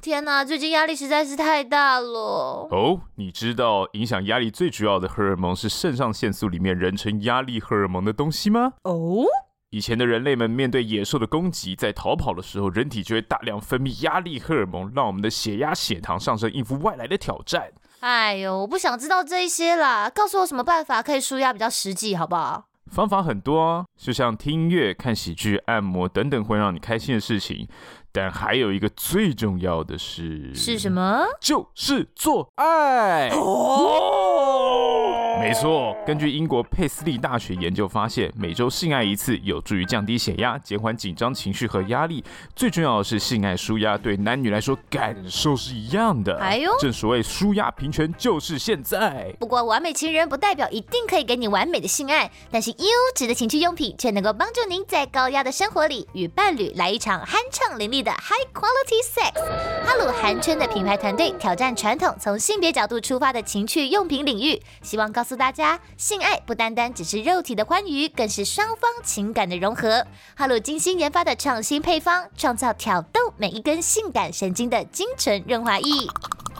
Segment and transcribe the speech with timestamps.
[0.00, 2.68] 天哪，最近压力实在是太大了。
[2.70, 8.74] 哦，你知道影响压力最主要的荷尔蒙是肾上腺素里面人称压力荷尔蒙的东西吗？
[8.82, 9.24] 哦，
[9.70, 17.72] 以前的人类们面对野兽的攻击，在逃跑的时候，人体就会大量分泌压力荷尔蒙，让我们的血压、血糖上升，应付外来的挑战。
[18.00, 22.66] 哎呦，我不想知道这一些啦，告诉我什么办法可以舒压比较实际，好不好？
[22.92, 27.66] 方法很多啊，就像听音乐、看喜剧、按摩等等会让你开心的事情。
[28.16, 31.26] 但还有一个最重要的是，是什么？
[31.38, 33.28] 就是做爱。
[33.28, 34.14] 哦。
[35.38, 42.24] 没错，根据英国佩斯利大学研究发现，每周性爱一次有助于降低血压、减缓紧张情绪和压力。
[42.56, 46.38] 最重要的是，性爱舒压对男女来说感受是一样的。
[46.38, 49.30] 哎呦，正所谓舒压平权就是现在。
[49.38, 59.34] 不过，完美情人不代表一定可以给你完美的性爱，但是优质的情趣用品却能够帮助您在高压的生活里与伴侣来一场酣畅淋漓的 High Quality Sex。
[59.84, 70.06] 哈鲁韩圈的品牌团队挑战传统，从性别角度出发的情趣用品领域，希望告诉大家，性爱不单单只是肉体的欢愉，更是双方情感的融合。
[70.36, 75.90] 哈鲁精心研发的创新配方，创造挑逗每一根性感神经的精纯润滑液。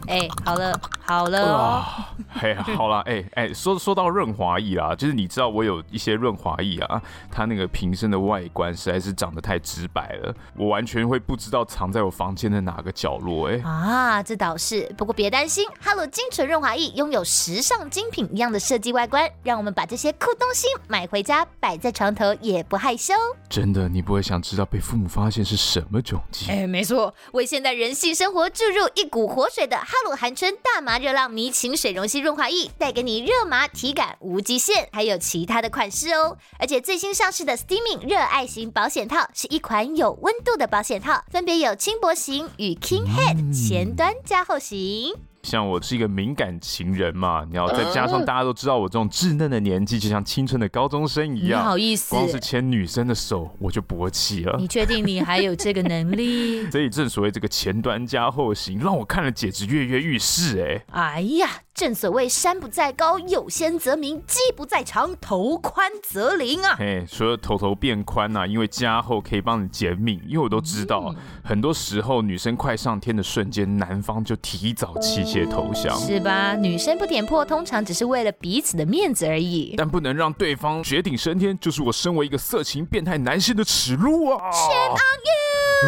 [0.09, 1.85] 哎，好了好了哦，
[2.41, 13.49] 哎，好了，哎哎，说说到润滑液啦，就是你知道我有一些润滑液啊，它那个瓶身的外观实在是长得太直白了，我完全会不知道藏在我房间的哪个角落。
[13.49, 23.13] 哎，啊，这倒是，不过别担心，哈鲁精纯润滑液拥有时尚精品一样的设计外观，让我们把这些酷东西买回家摆在床头也不害羞。
[23.51, 26.49] 真的，你不会想知道被父母发现是什么窘境？
[26.49, 29.97] 哎，没错，为现代人性生活注入一股活水的哈。
[29.97, 36.37] 哈鲁韩春大麻热浪迷情水溶性润滑液，带给你热麻体感无极限，还有其他的款式哦。
[36.59, 45.15] 而且最新上市的 Steaming 热爱型保险套是一款有温度的保险套，分别有轻薄型与 King Head 前端加厚型。
[45.43, 54.57] 像我是一个敏感情人嘛，然后再加上大家都知道我这种稚嫩的年纪，就像青春的高中生一样，不好意思，光是牵女生的手我就勃起了。
[54.59, 56.69] 你确定你还有这个能力？
[56.73, 61.15] 所以正所谓这个前端加后型，让我看了简直跃跃欲试哎。
[61.15, 61.49] 哎呀。
[61.77, 66.75] 正所谓山不在高，有仙则名；鸡不在长，头宽则灵啊！
[66.79, 70.19] 嘿，除了头头变宽呐、啊，因为加厚可以帮你减敏。
[70.27, 76.55] 因为我都知道，嗯、很多时候女生快上天的瞬间，男方就提早弃械投降，是吧？
[76.55, 79.75] 女生不点破，通常只是为了彼此的面子而已。
[79.77, 85.21] 但不能让对方绝顶升天，就是我身为一个色情变态男性的耻辱啊！Shame on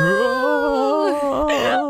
[0.03, 0.98] you！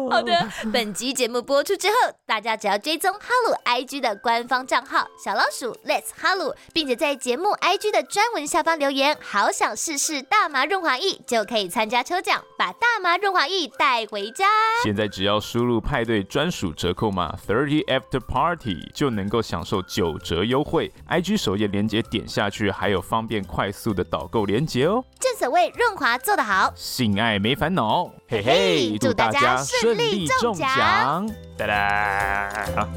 [0.09, 0.33] 好的，
[0.73, 1.95] 本集节目播出之后，
[2.27, 3.89] 大家只要追踪哈鲁 I。
[3.89, 14.45] G 的官方账号小老鼠 Let's 哈鲁，并且在节目 IG 的专文下方留言，好想试试大麻润滑液，就可以参加抽奖，把大麻润滑液带回家。
[14.85, 20.93] 现在只要输入派对专属折扣码 Thirty After Party，就能够享受九折优惠。
[21.09, 25.03] IG 首页链接点下去，还有方便快速的导购链接哦。
[25.19, 28.11] 正所谓润滑做得好，性爱没烦恼。
[28.29, 31.29] 嘿嘿，祝大家顺利中奖！
[31.57, 32.89] 哒哒。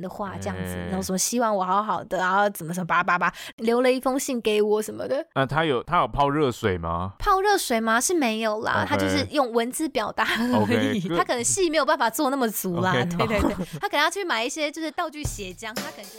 [0.00, 5.26] 的话这样子，然后说希望我好好的，然后怎么什么叭叭叭，留了一封信给我什么的。
[5.34, 7.12] 那、啊、他有他有泡热水吗？
[7.18, 8.00] 泡热水吗？
[8.00, 11.02] 是没有啦.他就是用文字表达而已。
[11.02, 11.16] Okay.
[11.18, 12.92] 他可能戏没有办法做那么足啦。
[12.92, 13.38] 对对对，
[13.78, 16.16] 他可能要去买一些就是道具血浆，他可能就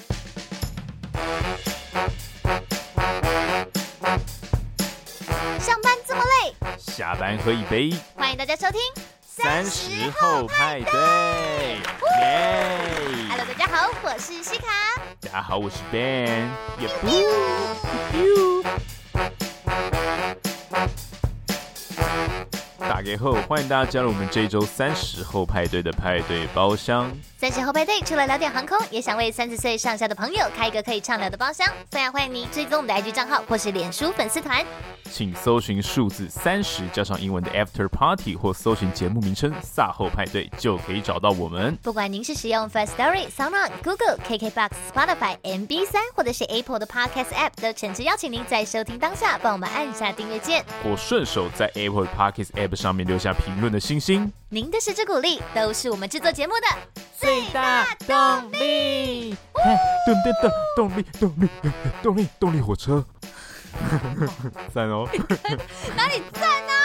[5.61, 7.93] 上班这么累，下班喝一杯。
[8.15, 8.81] 欢迎大家收听
[9.21, 10.99] 三十后派对。
[12.19, 12.79] 耶
[13.29, 13.45] ！Hello，！
[13.45, 14.65] 大家好，我是西卡。
[15.19, 16.49] 大家好，我是 Ben。
[22.79, 27.11] 打给后，欢迎大家加入我们这周三十后派对的派对包厢。
[27.41, 31.67] 三十后派对除了聊点航空，也想为三十岁上下的朋友开一个可以畅聊的包厢。
[31.89, 34.63] 非常欢迎你追踪我们的 IG 账号或是脸书粉丝团，
[35.09, 41.75] 请搜寻数字三十加上英文的 After Party，或搜寻节目名称“卅后派对”就可以找到我们。
[41.81, 54.31] 不管您是使用 Firstory、SoundOn、Google、KKBox、Spotify、MB 三，或者是 Apple 的 Podcast App，都诚挚邀请您在收听当下帮我们按下订阅键，或顺手在 Apple Podcast App 上面留下评论的星星。
[54.53, 56.67] 您的支持鼓励都是我们制作节目的
[57.17, 59.33] 最大动力，
[60.05, 61.47] 动力的动力，动力，
[62.03, 63.01] 动力，动力火车，
[64.73, 65.07] 赞哦！
[65.95, 66.81] 哪里赞啊？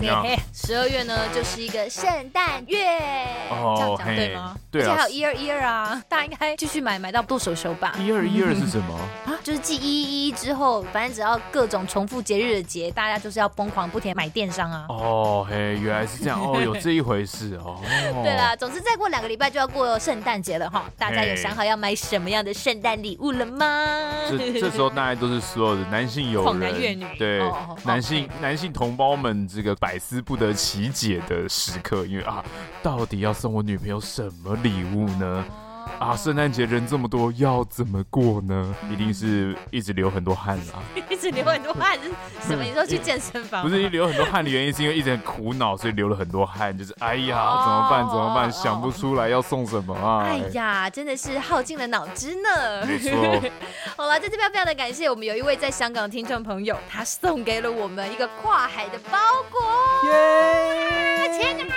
[0.00, 0.22] 你好，
[0.70, 2.96] 十十二月呢，就是一个圣诞月，
[3.50, 4.56] 哦、这样讲对吗？
[4.70, 7.92] 对啊，而且还有一二一二啊，大家应该继续买买到剁手手吧。
[7.98, 8.94] 一二一二是什么？
[9.26, 14.86] 啊，就是继一一一之后，反正只要各种重复节日的节，大家就是要疯狂不停买电商啊。
[14.88, 17.80] 哦嘿，原来是这样哦， 有这一回事哦。
[18.22, 23.66] 对啦，总之再过两个礼拜就要过圣诞节了哈，大家有想好要买什么样的圣诞礼物了吗？
[24.30, 32.44] 这这时候大家都是所有的男性友人， 男女，对，哦、男性、哦、男性同胞们这个百思不得奇解的时刻，因为啊，
[32.82, 35.42] 到底要送我女朋友什么礼物呢？
[36.00, 38.74] 啊，圣诞节人这么多，要怎么过呢？
[38.90, 40.80] 一定是一直流很多汗啊，
[41.10, 42.64] 一直流很多汗是什么？
[42.64, 43.62] 你说去健身房？
[43.62, 46.76] 不是，流很多汗的原因是因为一直很苦恼，所以流了很多汗。
[46.76, 48.08] 就是哎呀，怎么办？
[48.08, 48.50] 怎么办？
[48.50, 50.24] 想不出来要送什么啊？
[50.24, 52.86] 哎呀，真的是耗尽了脑汁呢。
[52.86, 53.12] 没错。
[53.94, 59.18] 好了，在这边非常的感谢我们有一位在香港的听众朋友，他送给了我们一个跨海的包
[59.50, 60.10] 裹。
[60.10, 61.38] 耶！
[61.38, 61.74] 天哪！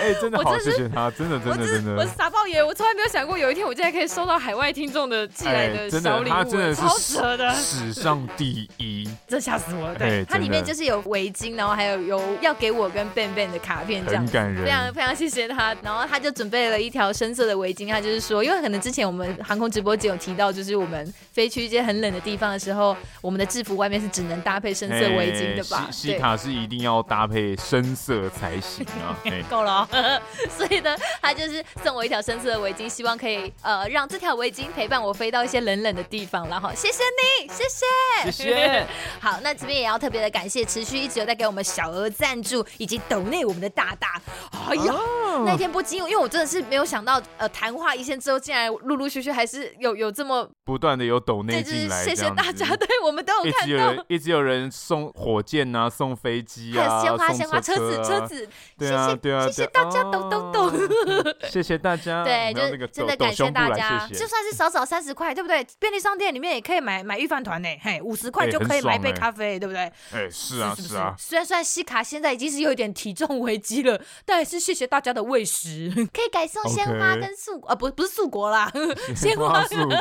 [0.00, 9.94] 哎，真的好，谢谢他，真的，真的，真的，我是傻爆爷，我从来没有想过有一天我竟然可以收到海外听众的寄来的小礼物，他真的是超扯的，史上第一， 这吓死我了。
[9.94, 15.74] 对，它里面就是有围巾，然后还有有要给我跟 Ben Ben 的卡片，这样很感人，非常非常谢谢他。
[15.82, 25.88] 然后他就准备了一条深色的围巾，他就是说，因为可能之前我们航空直播间有提到，就是我们飞去一些很冷的地方的时候，我们的制服外面是只能搭配深色围巾的吧？
[25.90, 29.16] 西卡是一定要搭配深色才行啊，
[29.48, 29.85] 够了。
[30.56, 36.48] 所以呢，他就是送我一条深色的围巾，希望可以呃让这条围巾陪伴我飞到一些冷冷的地方。
[36.48, 37.02] 然后谢谢
[37.40, 38.86] 你，谢谢，谢谢。
[39.20, 44.20] 好，那这边也要特别的感谢持续一直有在给我们小额赞助以及抖内我们的大大。
[44.68, 52.04] 哎呀，哦、那天不禁，因为我真的是没有想到，呃，谈话一线之后，竟然陆陆续续还是有有这么不断的有抖内进来。
[52.04, 58.48] 谢谢大家，对我们都有看到，一直有人送火箭啊，送飞机啊， 鲜花鲜花车子车子，
[58.78, 60.72] 对啊对啊，谢谢大家抖抖抖。
[61.50, 64.08] 谢谢大家，对，就是真的感谢大家。
[64.08, 65.66] 就算是少少三十块，对不对？
[65.78, 69.82] 便利商店里面也可以买买预饭团呢，嘿，五十块就可以买一杯咖啡，对不对？
[70.12, 71.14] 哎，是啊，是啊。
[71.18, 75.90] 虽然虽然西卡现在已经是有一点体重危机了，但还是谢谢大家的喂食。
[76.12, 78.72] 可以改送鲜花跟素，呃，不，不是素果啦，
[79.14, 79.96] 鲜花素果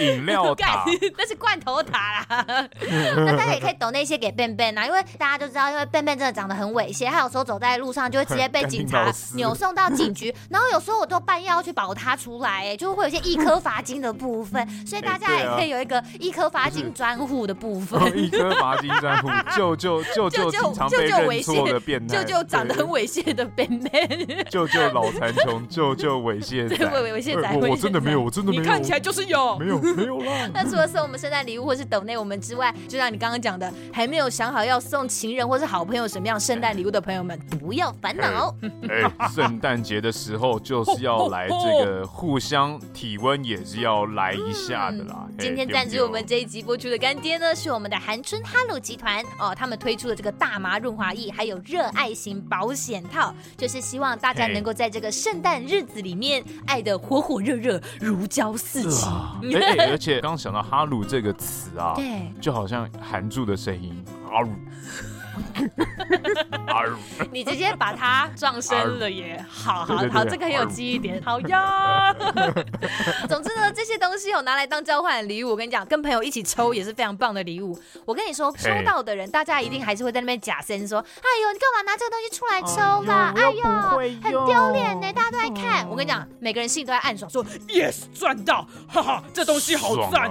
[0.00, 0.84] 饮料塔，
[1.16, 2.68] 那是罐头塔啦。
[3.16, 18.00] 那大家也可以抖那些给 Ben Ben 啊，因为大家都知道，因为 Ben Ben 真的长得很猥亵，他有时候走在路上就会直接被警察扭送到警局，然后有时候我都半夜要去保他出来，哎，就会有些一颗罚金的部分， 所以大家也可以有一个一颗罚金专户的部分。
[18.16, 30.50] 一颗罚金专户，救救救救经常被认错的变态，救救长得很猥亵的 Ben Ben，救救脑残穷，救救猥亵仔，对，猥亵仔，我真的没有，我真的没有，你看起来就是有，没有没有啦。
[30.54, 38.54] 那除了送我们圣诞礼物或是抖内我们之外，就像你刚刚讲的，还没有想好要送情人或是好朋友什么样圣诞礼物的朋友们，不要烦恼。
[38.96, 45.26] 哎，圣诞节的时候就是要来这个互相体温，也是要来一下的啦。
[45.38, 59.06] 今天赞助我们这一集播出的干爹呢，是我们的韩春哈鲁集团哦，他们推出的这个大麻润滑液，还有热爱型保险套，就是希望大家能够在这个圣诞日子里面爱的火火热热，如胶似漆。
[59.54, 63.92] 哎，而且刚想到哈鲁这个词啊，对，就好像韩柱的声音
[64.30, 64.40] 啊。
[67.32, 69.44] 你直接把它撞声了耶！
[69.48, 71.20] 好好好，这个很有记忆点。
[71.24, 72.14] 好呀。
[73.28, 75.50] 总之呢，这些东西有拿来当交换礼物。
[75.50, 77.78] 我跟你讲，跟朋友一起抽也是非常棒的礼物。
[78.04, 83.32] 我跟你说，抽到的人，大家一定还是会在那边假声说：“哎呦，你干嘛拿这个东西出来抽啦？
[83.36, 83.62] 哎呦，
[84.22, 85.12] 很丢脸呢！
[85.12, 88.66] 大家都在看。”我跟你讲，每个人心里都在暗爽，说：“Yes，赚到！
[88.88, 90.30] 哈哈，这东西好赞！”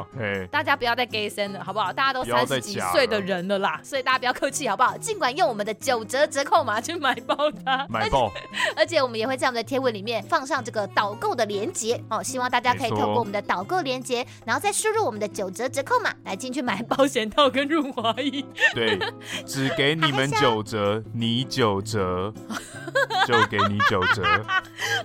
[0.51, 1.91] 大家不要再 gay 声了，好不好？
[1.91, 4.94] 大家都三十几岁的人了啦，所以大家不要客气，好不好？
[4.97, 8.31] 尽管用我们的九折折扣码去买爆它，买爆！
[8.75, 18.43] 而且我们也会在我们的贴文里面放上这个导购的链接哦，希望大家可以透过我们的导购链接，然后再输入我们的九折折扣码来进去买保险套跟润滑液。
[18.73, 18.99] 对，
[19.45, 22.33] 只给你们九折，你九折，
[23.27, 24.23] 就给你九折。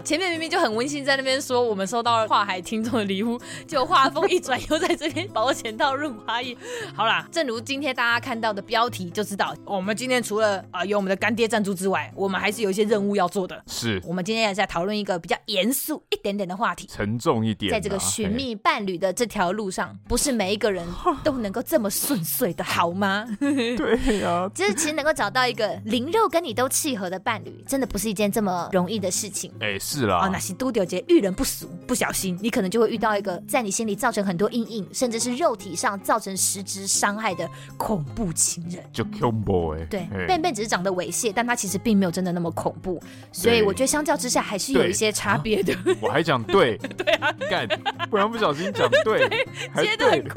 [0.04, 6.57] 前面明明就很温馨，在那边说我们收到了跨海听众的礼物，就画风一转，又在这边保险套润滑液。
[6.95, 9.54] 好啦，正如今天大家看到的标题就知道。
[9.64, 13.62] 我们今天除了啊、呃、有我们的干爹赞助之外，我们还是有一些任务要做的。
[13.66, 17.75] 是我们今天也是在讨论一个比较严肃一点点的话题，沉重一点、啊。
[17.75, 20.87] 在这个寻觅伴侣的这条路上，不是每一个人
[21.23, 23.26] 都能够这么顺遂的，好吗？
[23.40, 29.52] 对呀、啊，就是其实能够找到一个灵肉跟你都契合的伴侣，真的不是一件这么容易的事情。
[29.61, 30.18] 哎，哎，是啦。
[30.18, 38.85] 啊，那些都丢节遇人不淑，不小心你可能就会遇到一个在你心里造成很多阴影，甚至是肉体上造成实质伤害的恐怖情人。
[38.92, 39.85] 就恐怖哎。
[39.90, 43.02] 对，Ben Ben 只是长得猥亵，但他其实并没有真的那么恐怖。
[43.32, 45.75] 所以我觉得相较之下还是有一些差别的。
[46.00, 47.66] 我还讲对， 对啊，干，
[48.09, 49.28] 不然不小心讲对，
[49.82, 50.35] 接的很快。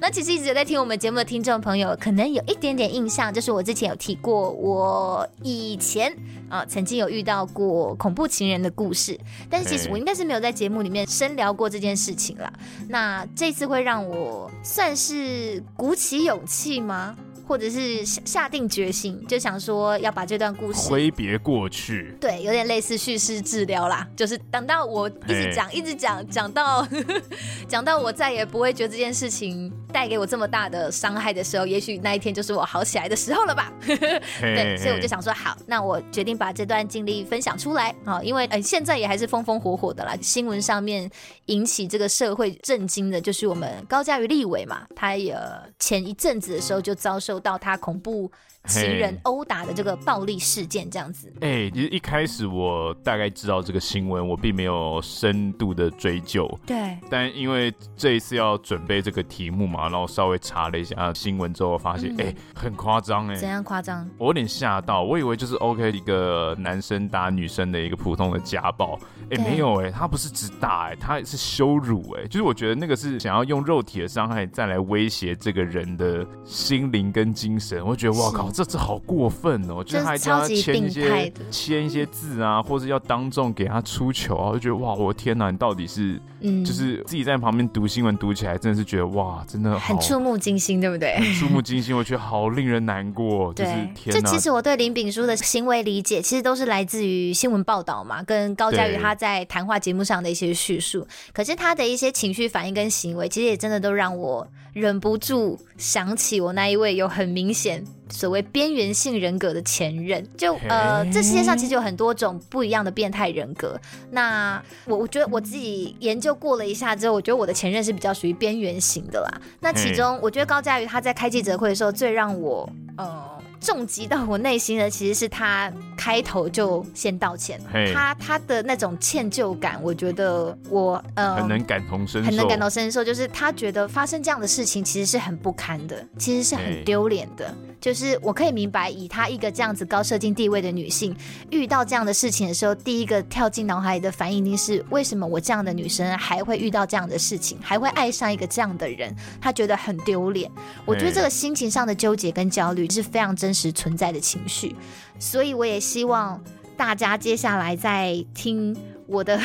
[0.00, 6.14] 那其实一直有在听我们节目的听众朋友，可能有一点点印象，就是我之前有提过，我以前
[6.52, 9.18] 啊曾经有遇到过恐怖情人的故事，
[9.48, 12.52] 但是其实我应该是没有在节目里面深聊过这件事情啦。
[12.90, 17.16] 那这次会让我算是鼓起勇气吗？
[17.52, 24.08] 或者是下定决心，就想说要把这段故事挥别过去，对，有点类似叙事治疗啦。
[24.16, 26.88] 就是等到我一直讲，一直讲，讲到
[27.68, 33.70] 讲到我再也不会觉得这件事情带给我这么大的伤害的时候，也许那一天就是我好起来的时候了吧。
[33.84, 40.16] 对，所以我就想说，好，那我决定把这段经历分享出来啊，因为呃现在也还是风风火火的啦。
[40.22, 41.10] 新闻上面
[41.46, 45.38] 引起这个社会震惊的，就是我们高嘉瑜立委嘛，他也
[45.78, 47.41] 前一阵子的时候就遭受。
[47.42, 48.30] 到它恐怖
[48.68, 51.32] 情人殴打的这个暴力事件，这样子。
[51.40, 56.48] 哎、欸，其实一开始我大概知道这个新闻，我并没有深度的追究。
[56.64, 56.96] 对。
[57.10, 63.34] 但因为这一次要准备这个题目嘛，然后稍微查了一下新闻之后，发现哎、嗯欸，很夸张哎。
[63.34, 64.08] 怎样夸张？
[64.16, 68.96] 我有点吓到，我以为就是 OK 一个男生打女生的一个普通的家暴。
[69.30, 77.84] 哎、欸，没有哎、欸，他不是只打哎、欸，他是羞辱哎、欸，就是我觉得那个是想要用肉体的伤害再来威胁这个人的心灵跟精神。
[77.84, 78.51] 我觉得哇靠！
[78.52, 79.82] 这这好过分哦！
[79.82, 91.16] 就是还叫他签一些签一些字啊，或者要当众给他出糗啊，我就觉得哇，我的天哪，你到底是嗯，就是自己在旁边读新闻读起来，真的是觉得哇，真的很触目惊心，对不对？
[91.16, 93.52] 很触目惊心，我觉得好令人难过。
[93.54, 101.06] 就是天哪，这其实我对林炳书的行为理解，其实都是来自于新闻报道嘛，跟高嘉瑜他在谈话节目上的一些叙述。
[101.32, 107.84] 可是他的一些情绪反应跟行为，其实也真的都让我忍不住想起我那一位有很明显。
[108.12, 113.80] 所谓边缘性人格的前任，就呃，这世界上其实有很多种不一样的变态人格。
[114.10, 119.40] 那我我觉得我自己研究过了一下之后，我觉得我的前任是比较属于边缘型的啦。
[119.60, 123.42] 那其中，我觉得高佳瑜他在开记者会的时候，最让我呃。
[123.62, 127.60] 重击到我内心的其实是他开头就先道歉
[127.94, 137.54] 他他的那种歉疚感，我觉得我呃很能感同身受，很能感同身受，就是他觉得发生这样的事情其实是很不堪的，其实是很丢脸的。
[137.80, 141.16] 就是我可以明白，以他一个这样子高社经地位的女性，
[141.50, 150.48] 遇到这样的事情的时候，第一个跳进脑海里的反应一定是为什么我这样的女生还会遇到这样的事情，还会爱上一个这样的人，他觉得很丢脸。
[150.84, 154.74] 我觉得这个心情上的纠结跟焦虑是非常真实存在的情绪，
[155.18, 156.42] 所以我也希望
[156.76, 159.40] 大家接下来在听我的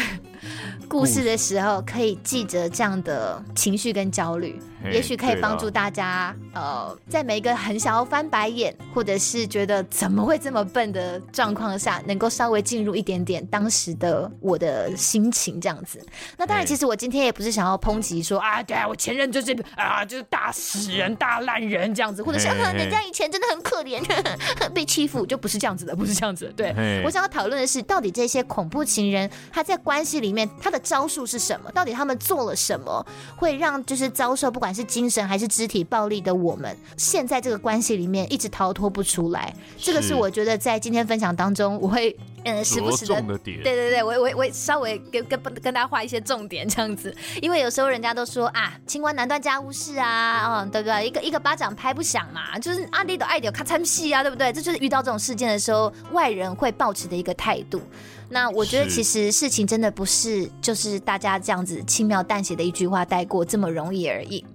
[0.87, 4.59] 故事的时候，可以记着这样的情绪跟焦虑。
[4.91, 15.99] 也许可以帮助大家，呃，在每一个很想要翻白眼，或者是觉得怎么会这么笨的状况下，能够稍微进入一点点当时的我的心情这样子。
[16.37, 24.01] 那当然，其实我今天也不是想要抨击说啊，对啊，我前任就是啊，就是大死人、大烂人这样子，或者是人家以前真的很可怜，
[24.73, 26.51] 被欺负，就不是这样子的，不是这样子的。
[26.53, 31.69] 对，我想要讨论的是，到底这些恐怖情人他在关系里面他的招数是什么？
[31.71, 33.05] 到底他们做了什么，
[33.35, 34.73] 会让就是遭受不管。
[34.77, 39.51] 是精神还是肢体暴力的我们，现在这个关系里面一直逃脱不出来。
[39.75, 42.15] 这个是我觉得在今天分享当中，我会
[42.45, 51.07] 嗯时不时的，的对对对，我我我稍微跟跟跟大家画一些重点这样子，因为有时候人家都说啊，清官难断家务事啊，嗯，对不对？
[51.07, 54.53] 一个一个巴掌拍不响嘛，就是阿弟的爱屌咔嚓戏啊，对不对？
[54.53, 57.81] 这就是遇到这种事件的时候，外人会抱持的一个态度。
[58.29, 64.45] 那我觉得其实事情真的不是就是大家这样子轻描淡写的一句话带过这么容易而已。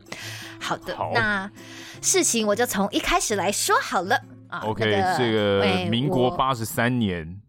[0.58, 1.50] 好的，好，那
[2.00, 4.60] 事情我就从一开始来说好了啊。
[4.60, 4.84] OK，
[5.16, 7.40] 这个民国八十三年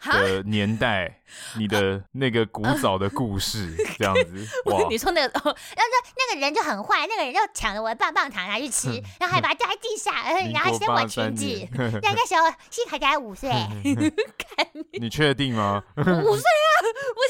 [0.00, 1.20] 的年代。
[1.58, 4.86] 你的那个古早的故事 这样子， 哇！
[4.88, 5.56] 你说那个，然后说
[6.16, 8.88] 那个人就很坏，那个人就抢了我的棒棒糖拿去吃，
[9.18, 10.14] 然后还把它掉在地上，
[10.52, 11.68] 然后还掀我裙子。
[12.02, 13.50] 那个时候心还才五岁，
[14.92, 15.82] 你确定吗？
[15.96, 16.70] 五岁啊！
[16.84, 17.20] 我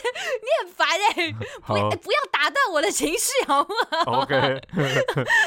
[0.43, 1.33] 你很烦哎，
[1.67, 3.69] 不不要打断我的情绪好吗
[4.07, 4.61] ？OK。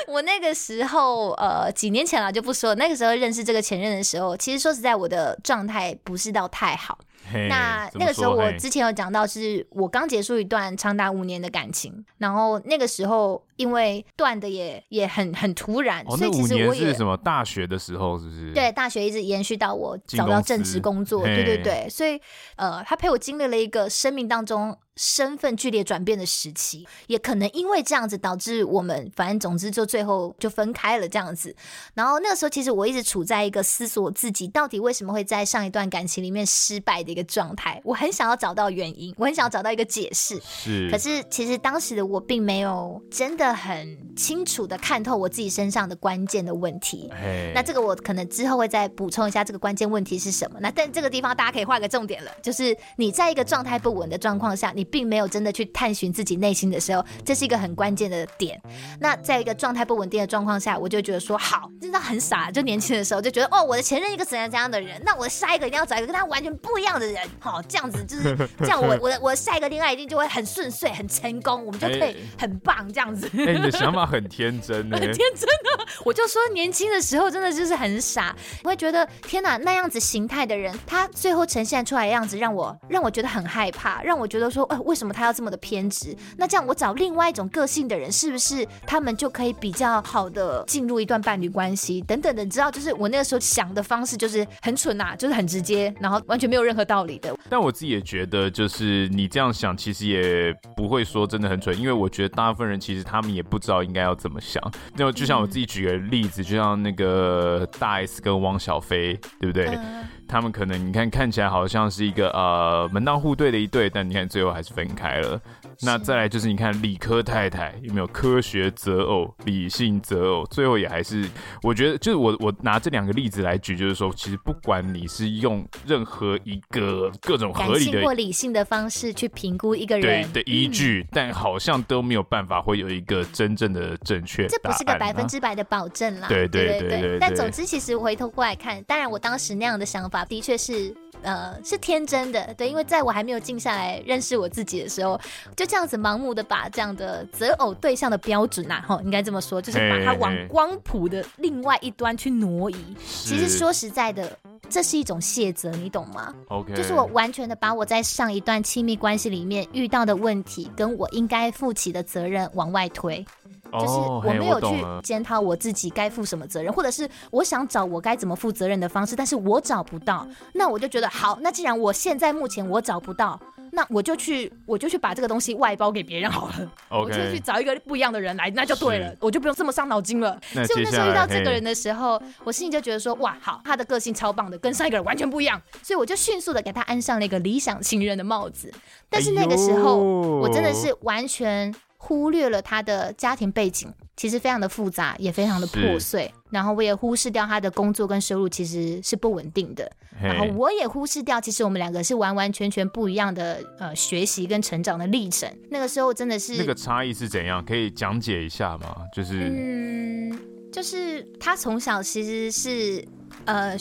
[0.08, 6.98] 我那个时候呃几年前了就不说，那个时候认识这个前任的时候，其实说实在我的状态不是到太好。
[7.32, 18.54] 嘿那那个时候我之前有讲到，是我刚结束一段长达五年的感情，然后那个时候因为断的也也很很突然，哦、所以其实我也是什么大学的时候是不是？
[18.54, 22.20] 对，大学一直延续到我找到正职工作，对对对，所以
[22.56, 24.78] 呃，他陪我经历了一个生命当中。
[24.98, 31.56] 身份剧烈转变的时期，也可能因为这样子导致我们，反正总之就最后就分开了这样子。
[31.94, 37.80] 然后那个时候，其实我一直处在一个思索自己到底为什么会在上一段感情里面失败的一个状态。
[37.86, 40.42] 我很想要找到原因，我很想要找到一个解释。
[40.42, 47.12] 是，可是其实当时的我并没有真的很清楚的看透我自己身上的关键的问题。
[47.22, 50.58] 嘿那这个我可能之后会再补充一下，这个关键问题是什么？
[50.60, 54.87] 那但这个地方大家可以画个重点了，就是你在一个状态不稳的状况下，你。
[54.92, 58.62] 并没有真的去探寻自己内心的时候，这是一个很关键的点。
[59.00, 62.50] 那在一个状态不稳定的状况下，我就觉得说好，真的很傻。
[62.52, 67.22] 就年轻的时候就觉得哦，我的前任一个怎样怎样的人，那我的下一个一定要找一个跟他完全不一样的人。
[67.40, 73.30] 好，这样子就是 这样我，我我的我的下一个恋爱一定就会很顺遂、很成功，我们就可以很棒这样子。
[73.38, 75.86] 哎、欸，你的想法很天真， 很天真的。
[76.06, 86.16] 我就说年轻的时候真的就是很傻，我会觉得天哪，那样子形态的人，他最后呈现出来的样子让我让我觉得很害怕，让我觉得说，呃为什么他要这么的偏执？
[86.38, 92.02] 那这样我找另外一种个性的人，是不是他们就可以比较好的进入一段伴侣关系？
[92.02, 97.36] 等等的，你知道，就是我那个时候想的方式就是很蠢呐、啊，就是很直接，然后完全没有任何道理的。
[97.50, 104.62] 但我自己也觉得，就是你这样想，其实也不会说真的很蠢，因为我觉得大部分人其实他们也不知道应该要怎么想。
[104.96, 109.68] 那就像我自己举个例子，就像那个大 S 跟汪小菲，对不对？
[109.68, 115.42] 嗯他们可能你看看起来好像是一个呃门当户对的一对，但你看最后还是分开了。
[115.82, 121.28] 那再来就是你看理科太太有没有科学择偶、理性择偶，最后也还是
[121.64, 134.48] 我觉得就是我我拿这两个例子来举，就是说其实不管你是用任何一个各种合理的或理性的方式去评估一个人对的依据，嗯、但好像都没有办法会有一个真正的正确、啊。
[134.50, 136.28] 这不是个百分之百的保证啦。
[136.28, 137.20] 对对对对，对，对，对。
[137.20, 140.96] 但总之，其实回头过来看，当然我当时那样的想法的确是。
[141.24, 145.20] 呃，是天真的，对，因为在我还没有静下来认识我自己的时候，
[145.56, 152.96] 就这样子盲目的把这样的择偶对象的标准呐，哈，应该这么说，就是把它往光谱的另外一端去挪移。
[153.00, 154.38] 其实说实在的，
[154.70, 163.26] 这是一种卸责，你懂吗？OK，就是我完全的把我在上一段亲密关系里面遇到的问题，跟我应该负起的责任往外推。
[163.74, 163.94] 就是
[164.28, 173.40] 我没有去检讨我自己该负什么责任，或者是我想找我该怎么负责任的方式，但是我找不到，那我就觉得好，那既然我现在目前我找不到，
[173.72, 180.40] 那我就去我就去把这个东西外包给别人好了我就去找一个不一样的人来，那就对了，我就不用这么伤脑筋了。
[180.52, 188.72] 所以我那时候遇到这个人的时候，我心里就觉得说，哇，好，他的个性超棒的，跟上一个人完全不一样，所以我就迅速的给他安上了一个理想情人的帽子。
[189.10, 191.74] 但是那个时候，我真的是完全。
[191.98, 196.32] 忽略了他的家庭背景，其实非常的复杂，也非常的破碎。
[196.50, 199.92] 然后我也忽视掉他的工作跟收入其实是不稳定的。
[200.22, 205.52] 然后我也忽视掉，其实我们两个是完完全全不一样的呃学习跟成长的历程。
[205.70, 207.64] 那个时候真的是那个差异是怎样？
[207.66, 208.96] 可以讲解一下吗？
[209.14, 210.40] 就是嗯，
[210.72, 213.06] 就是他从小其实是
[213.46, 213.76] 呃。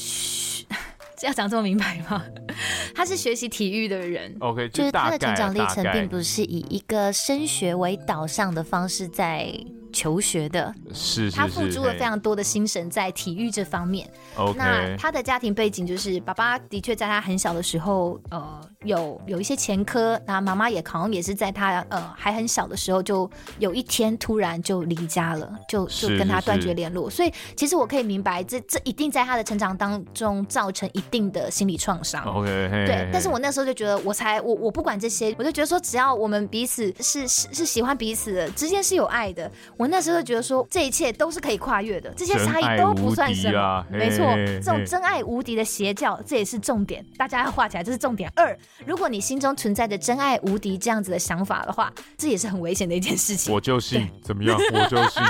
[1.23, 2.23] 要讲这么明白吗？
[2.95, 9.53] 他是学习体育的人，OK，就是他的成长历程并不是以一个升学为导向的方式在。
[9.97, 14.07] 求学的，是，是，是他付出了非常多的心神在体育这方面。
[14.55, 20.21] 那他的家庭背景就是，爸爸的确在他很小的时候，呃，有有一些前科。
[20.27, 23.29] 那妈妈也好像也是在他呃还很小的时候，就
[23.59, 27.09] 有一天突然就离家了，就就跟他断绝联络。
[27.09, 32.23] 所以其实我可以明白，这这一定在他的成长当中造成一定的心理创伤。
[32.25, 32.47] OK，
[32.87, 33.09] 对。
[33.11, 39.86] 但是我那时候就觉得，我才我我不管这些，我就觉得说，只要我们彼此是是是喜欢彼此的，之间是有爱的，我。
[39.87, 43.57] 我那时候觉得说，这一切都是可以跨越的，这些差异都不算什么。
[43.57, 48.29] 啊、没错，这种真爱无敌的邪教，这也是重点，大家要画起来，这是重点。
[48.35, 53.55] 二，如果你心中存在着真爱无敌这样子的想法的话，这也是很危险的一件事情。
[53.55, 54.59] 我就信，怎么样？
[54.59, 55.23] 我就信。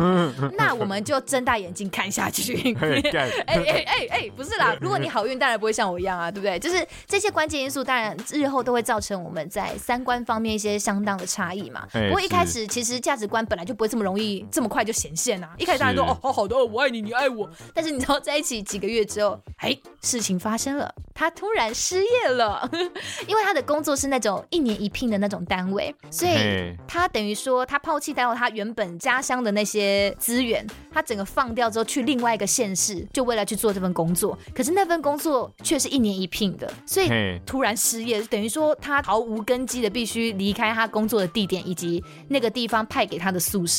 [0.56, 2.74] 那我们就睁大眼睛看下去。
[2.80, 3.02] 哎
[3.44, 6.58] 哎哎哎，不是啦，如果你好运，当然不会像我一样啊，对不对？
[6.58, 11.86] 就是这些关键因素，当然日后都会造成我们在三观方面一些相当的差异嘛。
[11.92, 14.08] 不过一开始其实价值观本来就不会这么。
[14.08, 15.50] 容易这么快就显现啊！
[15.58, 17.46] 一开始大家都哦，好好的，我爱你，你爱我。
[17.74, 22.66] 但是你知道在一起几个月之后， 哎，事情发生了，他突然失业了，
[23.28, 34.38] 因为他的工作是那种一年一聘的那种单位，所以他等于说他抛弃掉他原本家乡的那些些资源，他整个放掉之后去另外一个县市，就为了去做这份工作。
[34.54, 37.10] 可是那份工作却是一年一聘的，所以
[37.44, 43.77] 突然失业，等于说他毫无根基的必须离开他工作的地点以及那个地方派给他的宿舍。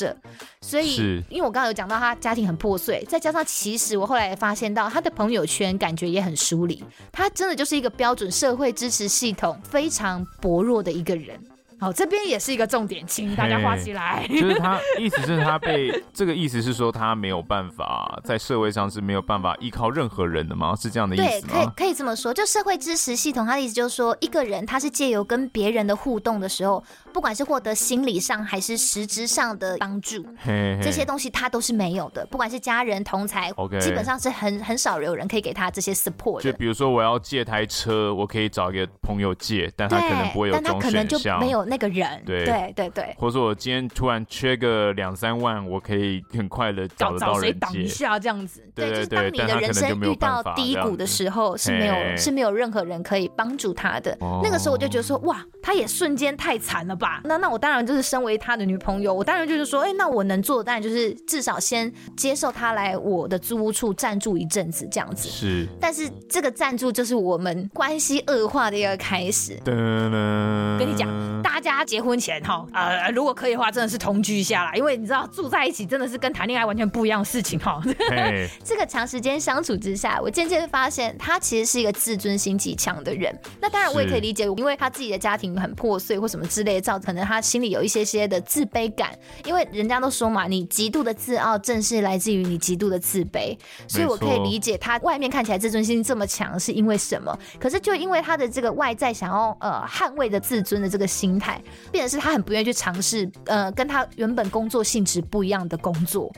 [0.61, 11.39] 所以，因为我刚刚有讲到他家庭很破碎，再加上其实我后来也发现到他的朋友圈感觉也很疏离，他真的就是一个标准社会支持系统非常薄弱的一个人。
[11.79, 14.27] 好，这边也是一个重点，请大家画起来。
[14.27, 20.75] 就是他意思是他被这个意思是说他没有办法在社会上是没有办法依靠任何人的吗？
[20.75, 21.53] 是这样的意思吗？
[21.53, 22.33] 对，可以可以这么说。
[22.33, 32.25] 就社会支持系统，他的意思就是说，一个人他是借由跟别人的互动的时候，不管是获得心理上还是实质上的帮助，嘿嘿这些东西他都是没有的。
[32.25, 36.41] 不管是家人同才基本上是很很少有人可以给他这些 support。
[36.41, 40.81] 就比如说我要借台车，我可以找一个朋友借，但他可能不会有这种选项。
[40.81, 41.68] 但他可能就没有。
[41.69, 48.61] 那个人，对对对对，或者说我今天突然缺个两三万，我可以很快的找得到人借，找谁挡一下这样子。
[48.73, 54.17] 对，就是当你的人生遇到低谷的时候，是没有是没有任何人可以帮助他的。
[54.43, 57.21] 那个时候我就觉得说，哇，他也瞬间太惨了吧？
[57.23, 65.29] 那那我当然就是身为他的女朋友，我当然就是说，哎，那我能做的当然就是至少先接受他来我的租屋处暂住一阵子这样子。
[65.29, 69.59] 是，但是这个暂住就是我们关系恶化的一个开始。
[69.63, 71.07] 跟你讲，
[71.43, 71.58] 大。
[71.59, 77.81] 大家结婚前哈，呃，如果可以的话，真的是同居一下啦，因为你知道住在一起真的是跟谈恋爱完全不一样的事情哈。
[78.63, 83.37] 这个长时间相处之下，我渐渐发现他其实是一个自尊心极强的人。
[83.59, 89.09] 那当然我也可以理解，因为他自己的家庭很破碎或什么之类的，造成可能他心里有一些些的自卑感。
[89.45, 97.37] 因为人家都说嘛，你极度的自傲正是来自于你极度的自卑，所以我可以理解他外面看起来自尊心这么强是因为什么。
[97.59, 101.48] 可是就因为他的这个外在想要呃捍卫的自尊的这个心态。
[101.91, 106.31] 变成是他很不愿意去尝试，呃，跟他原本工作性质不一样的工作。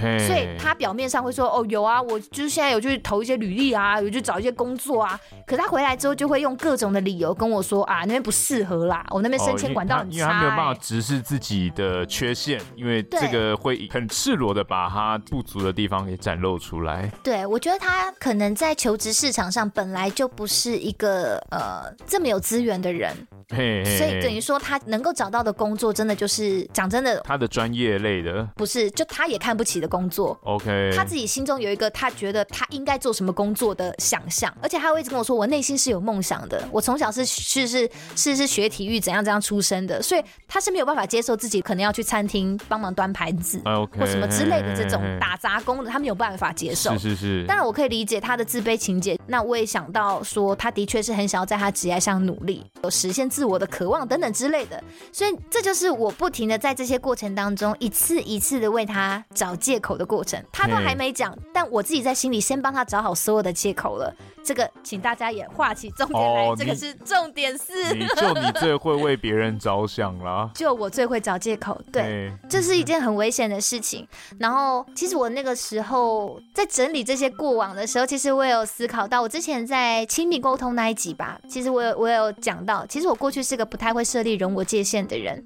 [0.00, 5.18] 所以他表面上会说哦有啊，我就是现在有去投一些履历啊，有去找一些工作啊。
[5.46, 17.10] 可是他回来之后就会用各种的理由跟我说啊，那边不适合啦，我那边升迁管道很差，欸，哦，因为他没有办法直视自己的缺陷，因为这个会很赤裸的把他不足的地方给展露出来。
[17.22, 23.14] 对，我觉得他可能在求职市场上本来就不是一个呃这么有资源的人
[23.48, 46.92] 所以等于说他能够找到的工作真的就是讲真的，他的专业类的不是，就他也看不起的工作，OK，他自己心中有一个他觉得他应该做什么工作的想象，而且他会一直跟我说，我内心是有梦想的，我从小是是是是是学体育怎样怎样出身的，所以他是没有办法接受自己可能要去餐厅帮忙端盘子，OK，或什么之类的这种打杂工的，他没有办法接受。
[46.98, 64.14] 是是是，当然我可以理解他的自卑情节，那我也想到说，他的确是很想要在他职业上努力，有实现自我的渴望等等之类的，所以这就是我不停的在这些过程当中一次一次的为他找借口的过程，他都还没讲，但我自己在心里先帮他找好所有的借口了。
[64.44, 67.94] 这个，请大家也画起重点来，哦、这个是重点四。
[67.94, 74.06] 你就你最会为别人着想啦， 就我最会找借口，对，这是一件很危险的事情。
[74.38, 85.42] 然后，其实我那个时候在整理这些过往的时候，其实我有思考到，我之前在亲密沟通那一集吧，其实我有我有讲到，其实我过去是个不太会设立人我界限的人，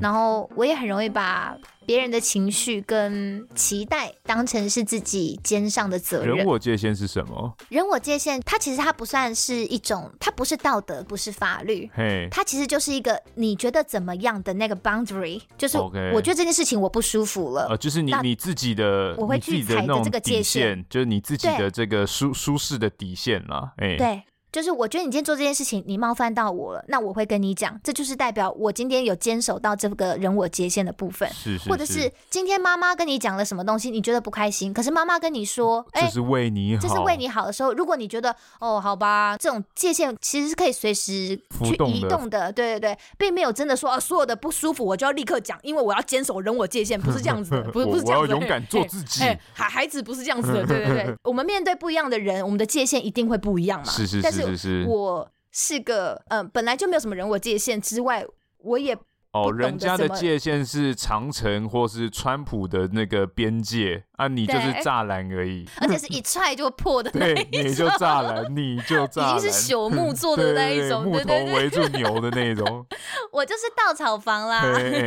[0.00, 1.56] 然后我也很容易把。
[1.86, 6.34] 别人的情绪跟期待当成是自己肩上的责任。
[6.34, 7.54] 人我界限是什么？
[7.68, 24.22] 人我界限，它其实它不算是一种，它不是道德，不是法律，嘿，它其实就是一个你觉得怎么样的那个 boundary，就是我觉得这件事情我不舒服了，呃，就是你你自己的，我会去踩的这个界限，就是你自己的这个舒舒适的底线了，哎，对。
[24.54, 31.28] 就是我觉得你今天做这件事情，你冒犯到我了，那我会跟你讲，这就是代表我今天有坚守到这个人我界限的部分。
[31.30, 31.68] 是是是。
[31.68, 48.36] 或者是今天妈妈跟你讲了什么东西，你觉得不开心，可是妈妈跟你说，哎，这是为你好，这是为你好的时候，如果你觉得哦，好吧，这种界限其实是可以随时去移动的，对对对，并没有真的说啊，所有的不舒服我就要立刻讲，因为我要坚守人我界限，不是这样子的， 不是不是这样子的。
[48.36, 49.20] 我要勇敢做自己。
[49.52, 53.90] 孩孩子不是这样子的，对对对， 我们面对不一样的人，我们的界限一定会不一样嘛。
[53.90, 54.84] 是是是是是。
[54.88, 55.30] 我。
[55.56, 58.26] 是个嗯、呃，本来就没有什么人我界限之外，
[58.58, 58.92] 我也
[59.30, 72.84] 哦，人家的界限是长城或是川普的那个边界啊，你就是栅栏而已，而且是一踹就破的那一种，对，你就栅栏，你就 栅栏，已经是朽木做的那一种，木头围住牛的那种，
[73.30, 74.60] 我就是稻草房啦。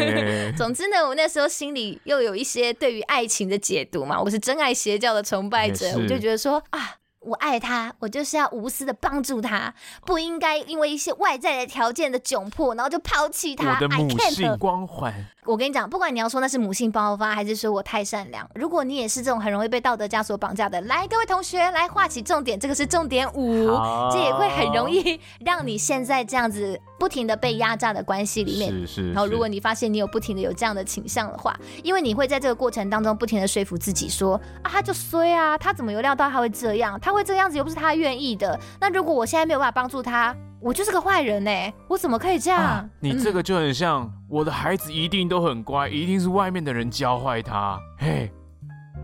[0.55, 6.95] 总之呢，我那时候心里又有一些对于爱情的解读嘛，我是真爱邪教的崇拜者，我就觉得说啊。
[7.27, 9.73] 我爱他，我就是要无私的帮助他，
[10.05, 13.73] 不应该因为一些外在的条件的窘迫，然后就抛弃他。
[13.73, 15.13] 我的母性光环。
[15.47, 23.67] 我跟你讲，不管你要说那是母性爆发，还是说我太善良，如果你也是这种很容易被道德枷锁绑架的，来，各位同学，来画起重点，这个是重点五，
[24.11, 28.71] 这也会很容易让你现在这样子不停的被压榨的关系里面。
[28.71, 29.13] 是是，是。
[29.13, 36.99] 然后，如果你发现你有不停的有这样的倾向的话，因为你会在这个过程当中不停的说服自己说，啊，他就衰啊，他怎么有料到他会这样？
[36.99, 38.59] 他会这个样子又不是他愿意的。
[38.81, 42.59] 那如果我现在没有办法帮助他，我就是个坏人呢、欸，我怎么可以这样？
[42.59, 47.79] 啊、你这个就很像、嗯、我的孩子一定都很乖，一定是外面的人教坏他。
[47.99, 48.31] 嘿，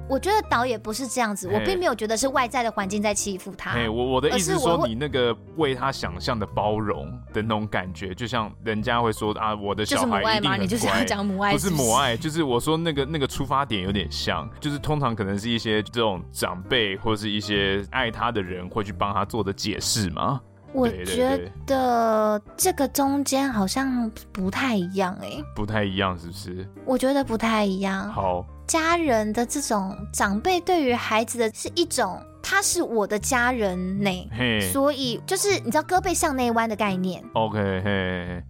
[0.09, 3.71] 我觉得导演不是这样子，我并没有觉得是外在的环境在欺负他。
[3.71, 10.57] 嘿，我我的意思是说，你那个为他想象的包容的那种感觉，就像人家会说啊，我的小孩一定很乖。
[10.57, 11.75] 你就是要讲母爱是不是？
[11.75, 20.41] 不是母爱，就是我说那个那个出发点有点像，就是通常可能是一些这种长辈或者是一些爱他的人会去帮他做的解释嘛。
[20.73, 26.67] 我觉得这个中间好像不太一样哎、欸，不太一样是不是？
[26.85, 28.11] 我觉得不太一样。
[28.11, 34.29] 好，家人的这种长辈对于孩子的是一种，他是我的家人呢、
[34.71, 37.23] 所以就是你知道胳膊向内弯的概念。
[37.33, 38.43] OK。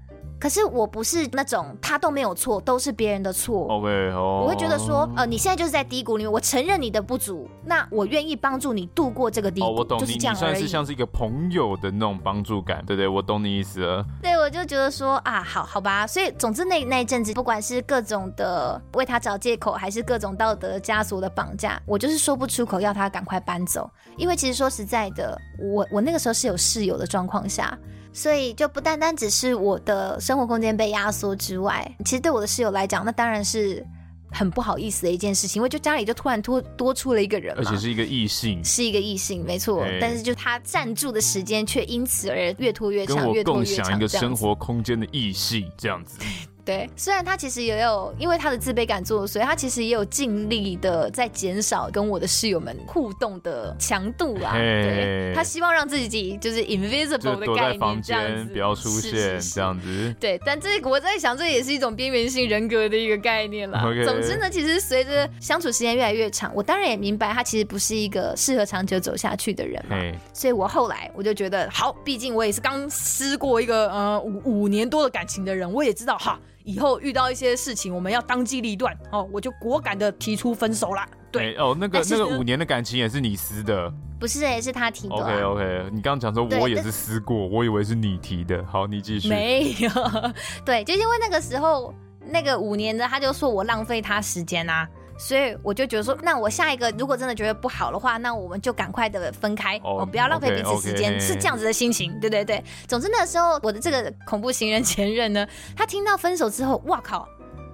[0.44, 3.66] 可是我不是那种他都没有错，都是别人的错。
[3.70, 9.68] OK，哦，我会觉得说，呃，你现在就是在低谷里面，我承认你的不足，那我愿意帮助你度过这个低谷。
[9.68, 9.98] 哦，我懂。
[10.06, 14.06] 你算是像是一个朋友的那种帮助感，对对，我懂你意思了。
[14.22, 23.90] 对，我就觉得说啊，好好吧，所以总之那那一阵子，不管是各种的为他找借口，还是各种道德枷锁的绑架，我就是说不出口，要他赶快搬走。
[24.18, 27.80] 因为其实说实在的，我我那个时候是有室友的状况下。
[28.14, 33.84] 所以就不单单只是我的生活空间被压缩之外，其实对我的室友来讲，那当然是
[34.32, 39.82] 很不好意思的一件事情，因为就家里就突然多多出了一个人，而且是一个异性，是一个异性，没错。
[39.82, 46.20] 欸、但是就他暂住的时间却因此而越拖越长，跟我共享一个生活空间的异性这样子。
[46.66, 54.56] 对，虽然他其实也有因为他的自卑感作祟，所以他其实也有尽力的在减少跟我的室友们互动的强度啊。
[54.56, 60.16] Hey, 对，他希望让自己就是 invisible 的概念这样子，不要出现这样子。
[60.22, 63.82] 对，但这我在想，这也是一种边缘性人格的一个概念啦。
[64.06, 69.98] 总之呢，其实随着相处时间越来越长，我当然也明白他其实不是一个适合长久走下去的人嘛。
[70.34, 76.40] 所以我后来我就觉得，好，毕竟我也是刚失过一个呃五五年多的感情的人，我也知道哈。
[76.64, 81.08] 以后遇到一些事情，我们要当机立断哦，我就果敢的提出分手啦。
[81.32, 83.92] 对、欸、哦，那个那个五年的感情也是你撕的？
[84.20, 85.22] 不是，也是他提的、啊。
[85.22, 88.64] OK OK，你刚刚讲说我也是撕过，我以为是你提的。
[88.66, 89.28] 好，你继续。
[89.28, 89.90] 没有，
[90.64, 91.94] 对，就因为那个时候
[92.26, 94.88] 那个五年的，他就说我浪费他时间啊。
[95.18, 101.28] 所以我就觉得说，那我下一个如果真的觉得不好的话，那我们就赶快的分开，oh, 哦，不要浪费彼此时间，okay, okay.
[101.28, 102.64] 是这样子的心情，对对对。
[102.88, 107.28] 总之那时候我的这个恐怖情人前任呢，他听到分手之后，哇靠，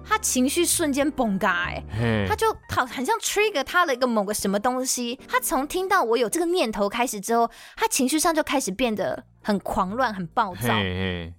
[0.04, 1.82] 他情绪瞬间崩嘎，哎
[2.28, 9.24] 他就好很像 trigger 他的一个某个什么东西，他从听到我有这个念头开始之后，他情绪上就开始变得。
[9.42, 10.68] 很狂乱，很暴躁.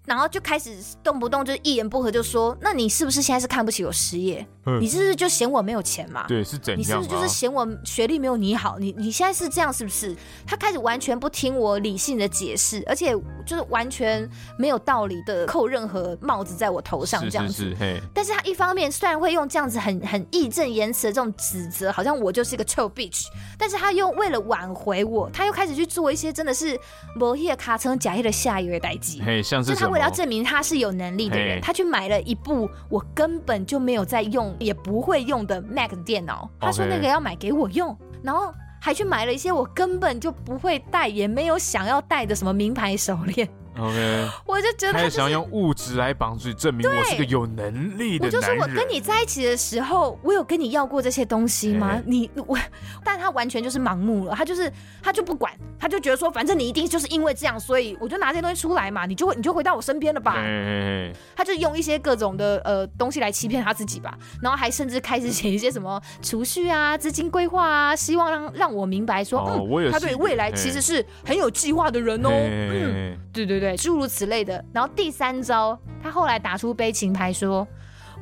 [0.06, 4.46] 然后就开始动不动就一言不合就说：“那你是不是现在是看不起我失业？
[4.80, 6.26] 你是不是就嫌我没有钱嘛？
[6.28, 6.80] 对，是怎样？
[6.80, 8.78] 你是不是就是嫌我学历没有你好？
[8.80, 13.14] 你你现在是这样是不是？”他开始完全不听我理性的解释，而且
[13.46, 17.54] 就是完全没有道理的扣任何帽子在我头上这样子。
[17.54, 18.02] 是是是 hey.
[18.14, 23.28] 但是他一方面虽然会用这样子很很义正言辞的这种指责，好像我就是一个臭 bitch，
[23.60, 26.80] 但是他又为了挽回我，他又开始去做一些真的是
[27.16, 27.91] 摩耶卡车。
[27.98, 36.50] 假意的下一位代际，嘿，像是他为了要证明他是有能力的人，他去买了一部我根本就没有在用，也不会用的 Mac 电脑。
[36.60, 43.48] 他说那个要买给我用，然后还去买了一些我根本就不会戴，也没有想要戴的什么名牌手链。
[43.82, 48.30] OK，我就觉得他、就是、想要用物质来绑住，证明我是个有能力的男人。
[48.30, 51.94] 我就说我跟你在一起的时候，我有跟你要过这些东西吗？
[51.94, 52.56] 欸、你我，
[53.04, 60.36] 但他完全就是盲目了，他就是他就不管，他就觉得说，反正你一定就是因为这样，所以我就拿这些东西出来嘛，你就会你就回到我身边了吧。
[60.36, 72.30] 欸、他就用一些各种的呃东西来欺骗他自己吧，然后还甚至开始写一些什么储蓄啊、资金规划啊，希望让让我明白说，哦、嗯，他对未来其实是很有计划的人哦。
[72.30, 73.71] 欸、嗯，对对对。
[73.78, 77.68] 诸如此类的，然后第三招，他后来打出悲情牌，说：“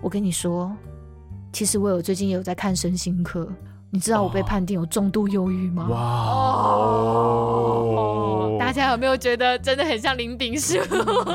[0.02, 0.76] 我跟你说，
[1.52, 3.52] 其实我有最近有在看身心科，
[3.92, 6.00] 你知道我被判定有重度忧郁吗？”哇！
[8.00, 10.78] 哦， 大家有没有觉得真的很像林炳书？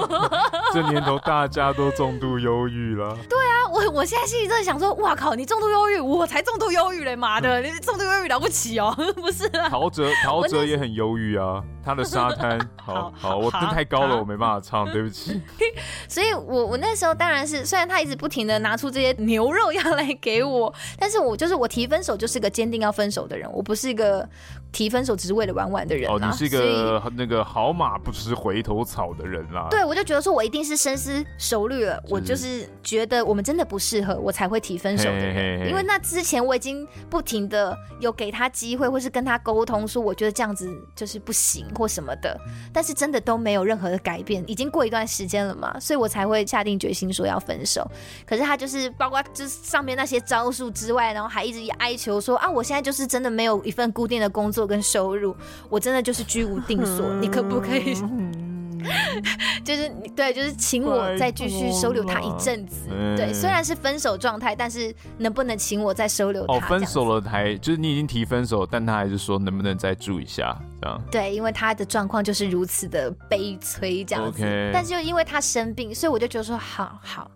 [0.72, 3.16] 这年头大家都重度忧郁了。
[3.28, 9.68] 对啊，我我我现在心里真的想说，哇靠，你重度忧郁，我才重度忧郁嘞，妈的，你重度忧郁了不起哦， 不是啊？
[9.68, 15.40] 陶喆，陶喆也很忧郁啊，他的沙滩，好好，好，我这太高了，我没办法唱，对不起。
[16.08, 24.28] 所以我我那时候当然是，虽然他一直不停的拿出这些牛肉要来给我，但是我就是我提分手就是个坚定要分手的人，我不是一个
[24.74, 26.10] 提分手只是为了玩玩的人。
[26.10, 29.68] 哦，你是一个那个好马不吃回头草的人啦。
[29.70, 35.34] 对，我就觉得说我一定是深思熟虑了，我就是觉得我们真的不适合，我才会提分手的人。
[35.34, 42.36] 嘿嘿嘿，因为那之前我已经不停的有给他机会，或是跟他沟通说，我觉得这样子就是不行或什么的，
[42.72, 44.42] 但是真的都没有任何的改变。
[44.48, 47.88] 已经过一段时间了嘛，所以我才会下定决心说要分手。
[48.26, 55.34] 可是他就是包括就是上面那些招数之外，然后还一直哀求说啊，我现在就是真的没有一份固定的工作跟收入，
[55.68, 57.96] 我真的就是居无定所，你可不可以？
[59.64, 62.86] 就是对，就是请我再继续收留他一阵子。
[63.16, 66.54] 对，虽然是分手状态，但是能不能请我再收留他？
[66.54, 71.02] 哦，分手了还就是你已经提分手，但他还是说能不能再住一下这样？
[71.10, 74.42] 对，因为他的状况就是如此的悲催这样子。
[74.70, 77.30] 但是又因为他生病，所以我就觉得说好好，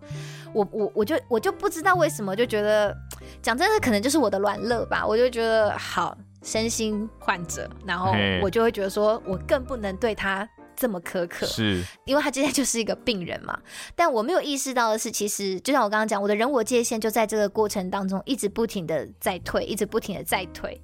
[0.53, 2.95] 我我我就我就不知道为什么就觉得
[3.41, 5.03] 讲真的，可能就是我的软肋吧。
[5.03, 10.47] 我就觉得好，身心患者，然后我就会觉得说我更不能对他。
[10.75, 13.59] 这么苛刻，是因为他今天就是一个病人嘛。
[13.97, 20.81] 但我没有意识到的是，其实就像我刚刚讲，我的人我界限就在这个过程当中一直不停的在退，一直不停的在退。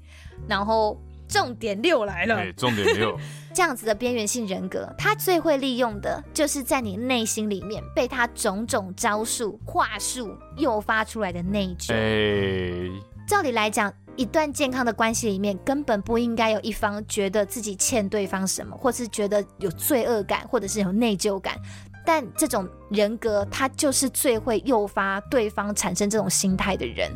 [0.49, 3.17] 然后重点六来了，重点六，
[3.55, 11.93] 这样子的边缘性人格，他最会利用的就是在你内心里面被他种种招数话术诱发出来的内疚。
[11.93, 13.93] 哎，照理来讲。
[14.17, 21.55] 一段健康的关系里面，根本不应该有一方觉得自己欠对方什么，或是觉得有罪恶感，或者是有内疚感。
[22.05, 27.11] 但这种人格，他就是最会诱发对方产生这种心态的人。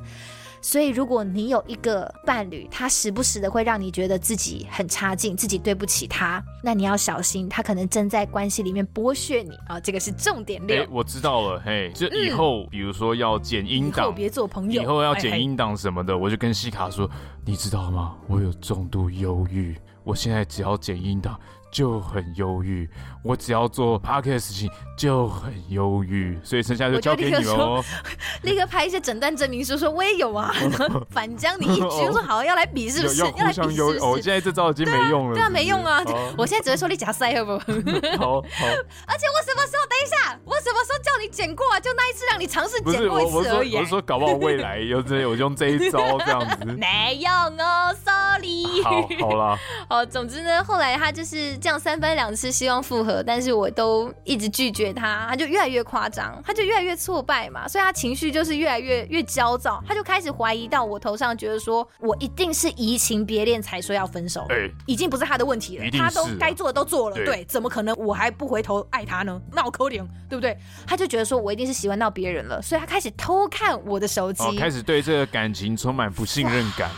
[0.61, 9.79] 所以，如果你有一个伴侣，他时不时的会让你觉得自己很差劲，自己对不起他，那你要小心，他可能正在关系里面剥削你啊！
[9.79, 10.83] 这个是重点六。
[10.83, 17.09] 哎，我知道了，嘿，就以后、嗯、比如说要剪音档，别做朋友，以后要剪音档什么的，我就跟西卡说，
[17.45, 18.15] 你知道吗？
[18.27, 21.39] 我有重度忧郁，我现在只要剪音档。
[21.71, 22.89] 就很忧郁，
[23.23, 24.67] 我只要做 podcast 事情
[24.99, 27.81] 就很忧郁，所以剩下就交给你喽。
[28.41, 30.53] 立 刻拍一些诊断证明书，说我也有啊，
[31.09, 33.21] 反将你一军，说好要来比是不是？
[33.21, 33.99] 要来比是不是？
[34.01, 36.03] 我现在这招已经没用了，对啊，没用啊！
[36.37, 37.59] 我现在只会说你假塞，好不好？
[38.19, 38.67] 好，好。
[39.07, 39.87] 而且我什么时候？
[39.89, 41.79] 等一下，我什么时候叫你剪过啊？
[41.79, 43.75] 就那一次让你尝试剪过一次而已。
[43.77, 46.65] 我是说，搞不好未来有这有用这一招这样子。
[46.65, 48.83] 没用哦，sorry。
[48.83, 49.57] 好，好了。
[49.87, 51.57] 好，总之呢，后来他就是。
[51.59, 69.41] 这样三番两次希望复合，但是我都一直拒绝他，他就越来越夸张，他就越来越挫败嘛，所以他情绪就是越来越越焦躁，他就开始怀疑到我头上，觉得说我一定是移情别恋才说要分手，欸，已经不是他的问题了，他都该做的都做了，对，对，怎么可能我还不回头爱他呢？
[69.51, 70.57] 闹抠脸，对不对？
[70.87, 76.89] 他就觉得说我一定是喜欢到别人了，所以他开始偷看我的手机，哦，开始对这个感情充满不信任感。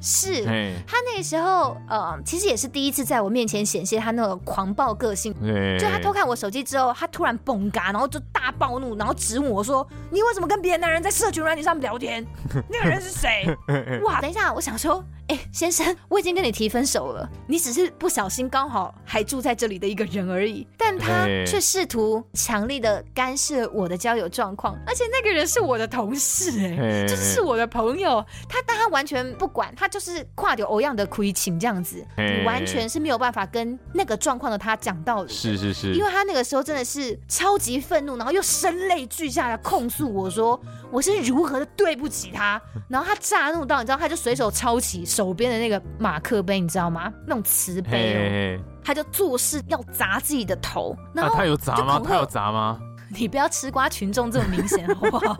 [0.00, 0.44] 是，
[0.86, 3.98] 他那个时候，呃，其实也是第一次在我面前显现。
[3.98, 5.34] 他那个狂暴个性，
[5.78, 12.24] 就他偷看我手机之后，他突然崩嘎，然后就大暴怒，然后质问我说：“你为什么跟别的男人在社群软体上面聊天？
[12.68, 13.44] 那个人是谁？”
[14.04, 15.04] 哇，等一下，我想说。
[15.28, 20.66] 哎、欸，先生，我已经跟你提分手了，你只是不小心刚好还住在这里的一个人而已。
[20.76, 28.24] 但他却试图强力的干涉我的交友状况，而且那个人是我的同事、欸，哎，就是是我的朋友。
[28.48, 35.32] 他但他完全不管，他就是跨掉欧样的亏情这样子，你完全是没有办法跟那个状况的他讲道理。
[35.32, 40.58] 是是是，因为他那个时候真的是超级愤怒，然后又声泪俱下的控诉我说
[40.90, 45.04] 我是如何的对不起他， 然后他炸怒到你知道，他就随手抄起。
[45.04, 47.12] 手边的那个马克杯，你知道吗？
[47.26, 50.96] 那种瓷杯哦，他就做事要砸自己的头。
[51.14, 52.00] 那、啊、他有砸吗？
[52.04, 52.78] 他有砸吗？
[53.10, 55.36] 你不要吃瓜群众这么明显，好不好？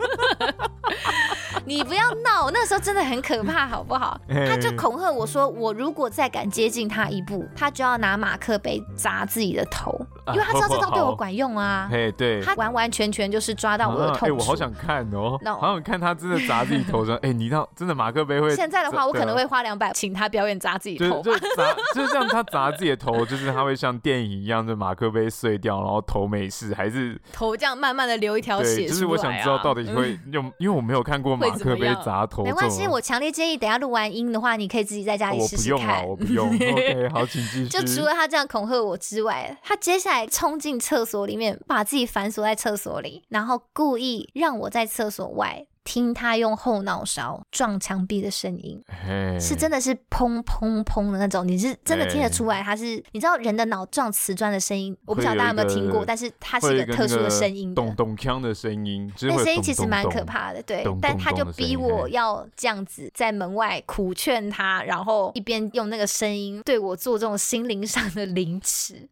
[1.65, 4.19] 你不要闹，那时候真的很可怕，好不好？
[4.27, 9.99] 他就恐吓我说，我如果再敢接近他一步，他就要拿马克杯砸自己的头，
[10.33, 11.87] 因为他知道这招对我管用啊。
[11.91, 14.25] 嘿，对，他完完全全就是抓到我的痛处。
[14.25, 17.15] 哎，我好想看哦，那好想看他真的砸自己头上。
[17.23, 18.55] 哎，你知道真的马克杯会？
[18.55, 21.21] 现在的话，我可能会花两百请他表演砸自己头。
[21.23, 28.87] 就砸，就是这样，他砸自己的头，就是他会像电影一样，就马克杯碎掉，然后头没事，还是头这样慢慢的流一条血。
[28.87, 32.43] 就是我想知道到底会用，因为我没有看过马克杯砸头。
[32.43, 36.07] 没关系，我强烈建议等下录完音的话，你可以自己在家里试试看。
[36.07, 36.73] 我不用了，我不用。
[36.73, 37.67] OK，好，请继续。
[37.67, 45.65] 就除了他这样恐吓我之外，他接下来还冲进厕所里面，把自己反锁在厕所里，然后故意让我在厕所外。
[45.85, 48.79] 听他用后脑勺撞墙壁的声音
[49.39, 69.09] 是真的是砰砰砰的那种，你是真的听得出来，他是、你知道人的脑撞瓷砖的声音，我不晓得大家有没有听过，但是它是一个特殊的声音，咚咚锵的声音，那声音其实蛮可怕的，对，但他就逼我要这样子在门外苦劝他，然后一边用那个声音对我做这种心灵上的凌迟。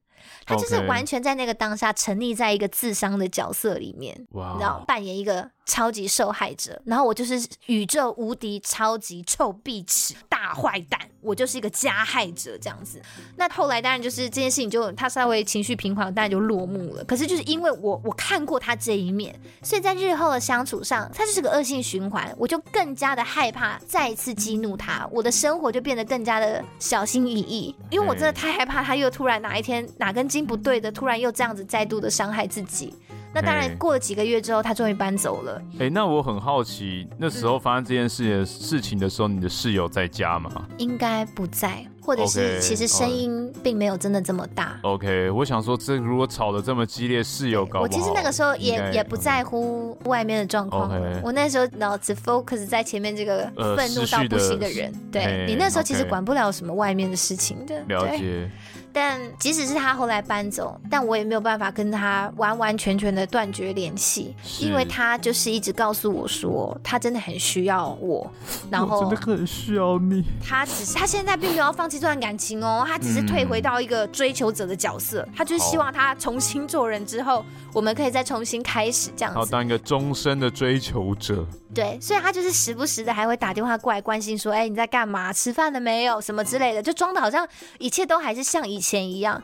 [0.48, 13.02] 他就是完全在那个当下沉溺在一个自伤的角色里面.你知道，扮演一个超级受害者，然后我就是宇宙无敌超级臭碧池大坏蛋，我就是一个加害者这样子。
[13.36, 17.04] 那后来当然就是这件事情就他稍微情绪平缓，当然就落幕了。
[17.04, 32.94] 可是就是因为我我看过他这一面，所以在日后的相处上，他就是个恶性循环，我就更加的害怕再一次激怒他，我的生活就变得更加的小心翼翼，因为我真的太害怕他又突然哪一天哪根筋不对的，突然又这样子再度的伤害自己。
[33.34, 35.62] 那当然，过了几个月之后，他终于搬走了。
[35.74, 40.66] 哎、欸，那我很好奇，那时候发生这件事的事情的时候，你的室友在家吗？
[40.78, 44.80] 应该不在，或者是其实声音并没有真的这么大。
[44.82, 47.82] OK，我想说，这如果吵得这么激烈，室友搞。
[47.82, 50.90] 我其实那个时候也也不在乎外面的状况。
[50.90, 51.20] Okay.
[51.22, 54.92] 我那时候脑子 focus 在前面这个愤怒到不行的人。
[54.92, 57.84] 呃、对你那时候其实管不了什么外面的事情的。
[57.88, 58.50] 了解。
[59.00, 68.28] 但即使是他后来搬走，但我也没有办法跟他完完全全的断绝联系，因为他就是一直告诉我说，他真的很需要我，
[68.72, 70.24] 然后 真的很需要你。
[70.43, 81.45] 他只是他现在并没有要放弃这段感情哦，他只是退回到一个追求者的角色，嗯、他就是希望他重新做人之后，我们可以再重新开始这样子，好当一个终身的追求者。
[81.78, 85.32] 对，所以他就是时不时的还会打电话过来关心说，哎，你在干嘛？
[85.32, 86.20] 吃饭了没有？
[86.20, 87.48] 什么之类的，就装的好像
[87.78, 89.40] 一切都还是像以前一样。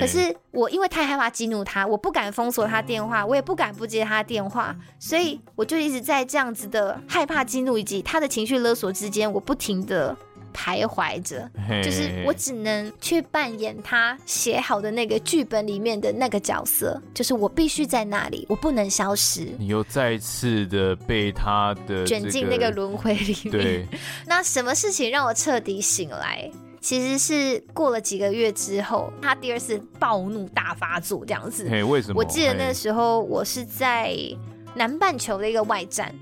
[0.00, 10.16] 可是我因为太害怕激怒他，我不敢封锁他电话，我也不敢不接他电话，所以我就一直在这样子的害怕激怒以及他的情绪勒索之间，我不停的。
[10.54, 11.50] 徘徊着，
[11.82, 19.48] 就是我只能去扮演他写好的那个剧本里面的那个角色，就是我必须在那里，我不能消失。
[19.58, 23.50] 你又再次的被他的卷进那个轮回里面。
[23.50, 23.86] 对，
[24.26, 26.48] 那什么事情让我彻底醒来？
[26.80, 31.66] 其实是过了几个月之后，他第二次暴怒大发作这样子。
[31.68, 32.14] 嘿，为什么？
[32.18, 34.14] 我记得那时候我是在
[34.74, 36.14] 南半球的一个外站。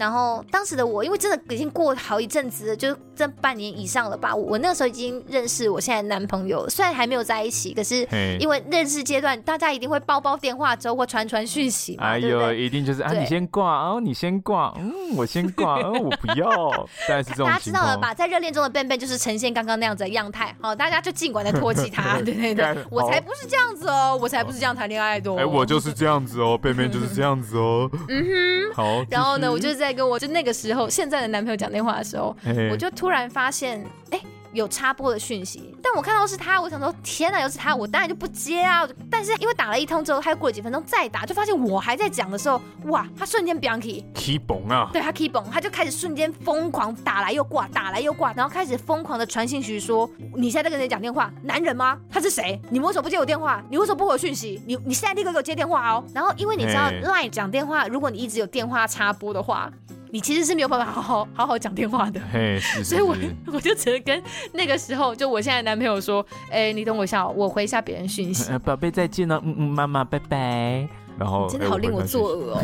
[0.00, 4.34] 然后当时的我，因为真的已经过好一阵子了，就这半年以上了吧。
[4.34, 8.08] 我那时候已经认识我现在的男朋友，虽然还没有在一起，可是
[8.40, 12.04] 因为认识阶段，大家一定会包包电话粥或传传讯息嘛。
[12.04, 16.48] 哎呦，对对，一定就是啊，你先挂哦，你先挂，嗯，我先挂，哦，我不要。
[17.06, 17.46] 大概是这种。
[17.46, 18.14] 大家知道了吧？
[18.14, 20.56] 在热恋中的 Ben Ben 就是呈现刚刚那样子的样态。
[20.62, 22.18] 好，大家就尽管的唾弃他。
[22.24, 25.36] 对对对，我才不是这样子哦，我才不是这样谈恋爱的哦。
[25.38, 27.90] 哎，我就是这样子哦，Ben Ben 就是这样子哦。
[28.08, 28.74] 嗯哼。
[28.74, 29.04] 好。
[29.10, 29.89] 然后呢，我就在。
[29.92, 32.34] 跟我就那个时候，现在的男朋友讲电话的时候，
[32.70, 34.20] 我就突然发现，哎。
[34.52, 38.86] 有插播的讯息，但我看到是他，我想说天哪，又是他，我当然就不接啊。
[39.10, 51.32] 但是因为打了一通之后，他又过了几分钟再打，就发现我还在讲的时候，哇，他瞬间 Bianchi key 崩啊，对他 key 崩，他就开始瞬间疯狂打来又挂，打来又挂，然后开始疯狂的传信息说，你现在在跟谁讲电话？
[51.42, 51.98] 男人吗？
[52.10, 52.60] 他是谁？
[52.70, 53.62] 你为什么不接我电话？
[53.70, 54.60] 你为什么不回我讯息？
[54.66, 56.04] 你你现在立刻给我接电话哦。
[56.14, 59.70] 然后因为你知道 Line 讲电话，如果你一直有电话插播的话。
[60.10, 63.16] 你其实是没有办法好好好好讲电话的，嘿，是是是， 所以我
[63.54, 68.50] 我就只能跟那个时候就我现在男朋友说，哎、欸，你等我一下，我回一下别人讯息。
[68.64, 70.88] 宝贝再见了，嗯嗯，妈妈拜拜。
[71.18, 72.62] 然后真的好令我作呕哦，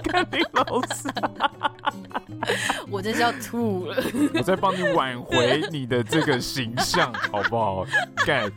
[0.04, 1.08] 看你老师，
[2.90, 4.02] 我真是要吐了。
[4.34, 7.84] 我在帮你挽回你的这个形象，好不好？
[8.24, 8.50] 干，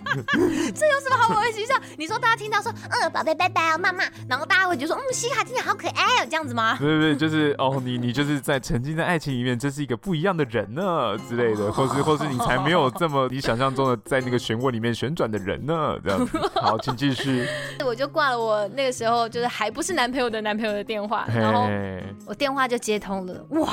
[0.73, 1.79] 这有什么好挽回形象？
[1.97, 6.77] 你说大家听到说，嗯，宝贝拜拜哦，妈妈，然后大家会觉得说，嗯，西卡今天好可爱哦，这样子吗？
[6.79, 16.37] 对对对，就是哦，你你就是在沉浸在爱情里面，这是一个不一样的人呢之类的，或是或是你才没有这么你想象中的在那个漩涡里面旋转的人呢，这样子。
[16.55, 17.45] 好，请继续。
[17.85, 18.50] 我就挂了我。
[18.69, 21.67] 那个时候就是还不是男朋友的男朋友的电话，然后
[22.25, 23.69] 我电话就接通了，哇！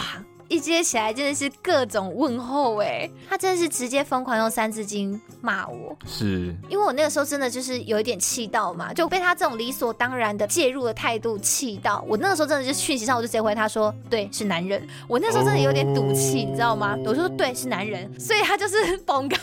[0.48, 12.04] 一接起来真的是各种问候哎，他真的是直接疯狂用三字经骂我，是因为我那个时候真的就是有一点气到嘛，就被他这种理所当然的介入的态度气到。
[12.08, 14.86] 我那个时候真的就讯息上我就直接回他说，对，是男人。
[15.06, 16.96] 我那时候真的有点赌气，你知道吗？
[17.04, 19.38] 我说对，是男人， 所以他就是崩哈。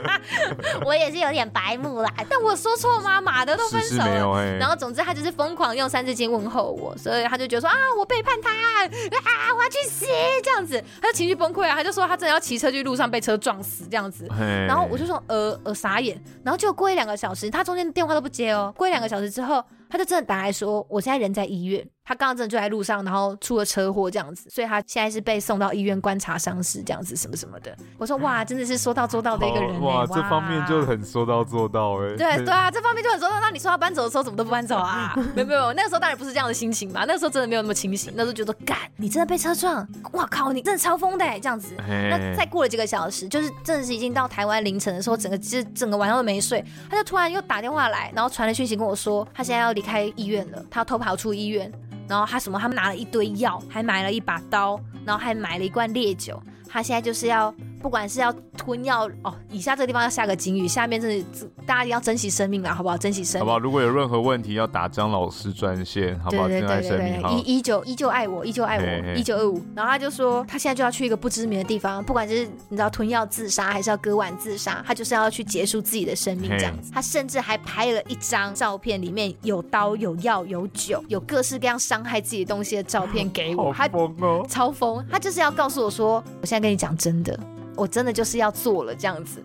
[0.86, 3.20] 我也是有点白目啦，但我说错吗？
[3.20, 10.06] 马的都分手了，然后总之他就是疯狂用三字经问候我，所以他就觉得说啊，我背叛他啊，我要去死
[10.42, 14.26] 这样子，他就情绪崩溃啊，他就说他真的要骑车去路上被车撞死这样子，
[14.66, 21.86] 然后我就说呃呃傻眼，然后就过一两个小时，他中间电话都不接哦，过一两个小时之后，他就真的打来说我现在人在医院。
[22.10, 27.72] 他刚刚真的就在路上，然后出了车祸这样子，所以他现在是被送到医院观察伤势这样子，什么什么的。
[27.96, 32.16] 我说哇，真的是说到做到的一个人、欸、哇，哇，这方面就很说到做到哎、欸。
[32.16, 33.38] 对对啊，这方面就很说到。
[33.38, 35.14] 那你说要搬走的时候怎么都不搬走啊？
[35.36, 41.76] 没有没有，那个时候当然不是这样的心情嘛，那个时候真的没有那么清醒，那时候觉得干，你真的被车撞，哇靠，你真的超疯的、欸、这样子。
[41.78, 51.70] 那再过了几个小时，就是真的是已经到台湾凌晨的时候，整个其实整个晚上都没睡，他就突然又打电话来，然后传了讯息跟我说，他现在要离开医院了，他要偷跑出医院。
[52.10, 52.58] 然后他什么？
[52.58, 56.42] 他们拿了一堆药，还买了一把刀，然后还买了一罐烈酒。
[56.68, 57.54] 他现在就是要。
[57.80, 61.24] 不管是要吞药哦，以下这个地方要下个警语，下面真的
[61.66, 62.96] 大家一定要珍惜生命啦，好不好？
[62.96, 63.58] 珍惜生命，好不好？
[63.58, 66.48] 如果有任何问题要打张老师专线，好不好？
[66.48, 69.62] 珍爱生命，依依旧依旧爱我，依旧爱我，一九二五。
[69.74, 76.90] 然后他就说，他现在就要去一个不知名的地方，不管是你知道吞药自杀，还是要割腕自杀，他就是要去结束自己的生命这样子。
[76.92, 83.72] 他甚至还拍了一张照片，里面有刀、有药、有酒，有各式各样伤害自己的东西的照片给我。
[83.72, 84.44] 他疯哦！
[84.48, 85.02] 超疯！
[85.10, 87.38] 他就是要告诉我说，我现在跟你讲真的。
[87.76, 89.42] 我真的就是要做了这样子，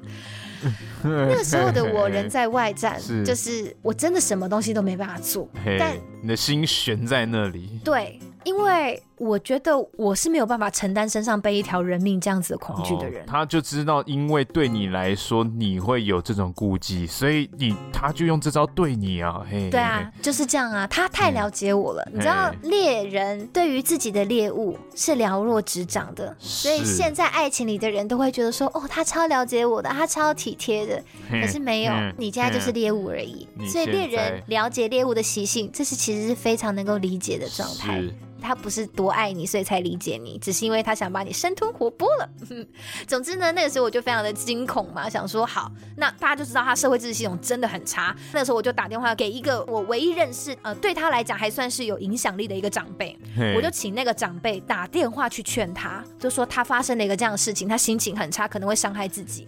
[1.03, 5.47] 那个时候的我人在外站， 就是我真的什么东西都没办法做，
[5.80, 7.80] 但你的心悬在那里。
[7.84, 9.01] 对，因为。
[9.18, 13.22] 我觉得我是没有办法承担身上背一条人命这样子的恐惧的人。
[13.24, 19.41] 哦，他就知道，因为对你来说你会有这种顾忌，所以你他就用这招对你啊。
[19.49, 20.86] 嘿，对啊，就是这样啊。
[20.88, 31.01] 他太了解我了，你知道，猎人对于自己的猎物是了若指掌的，所以现在爱情里的人都会觉得说，哦，他超了解我的，他超体贴的。
[31.30, 33.47] 可是没有，你现在就是猎物而已。
[33.68, 38.03] 所以猎人了解猎物的习性，这是其实是非常能够理解的状态。
[38.46, 42.30] 他不是多爱你，所以才理解你，只是因为他想把你生吞活剥了。
[43.08, 48.16] 总之呢，那个时候我就非常的惊恐嘛，想说好，那大家就知道他社会支持系统真的很差。
[48.32, 53.18] 那个时候我就打电话给一个我唯一认识，呃，对他来讲还算是有影响力的一个长辈，
[53.56, 59.48] 我就请那个长辈打电话去劝他，就说他发生了一个这样的事情，他心情很差，可能会伤害自己。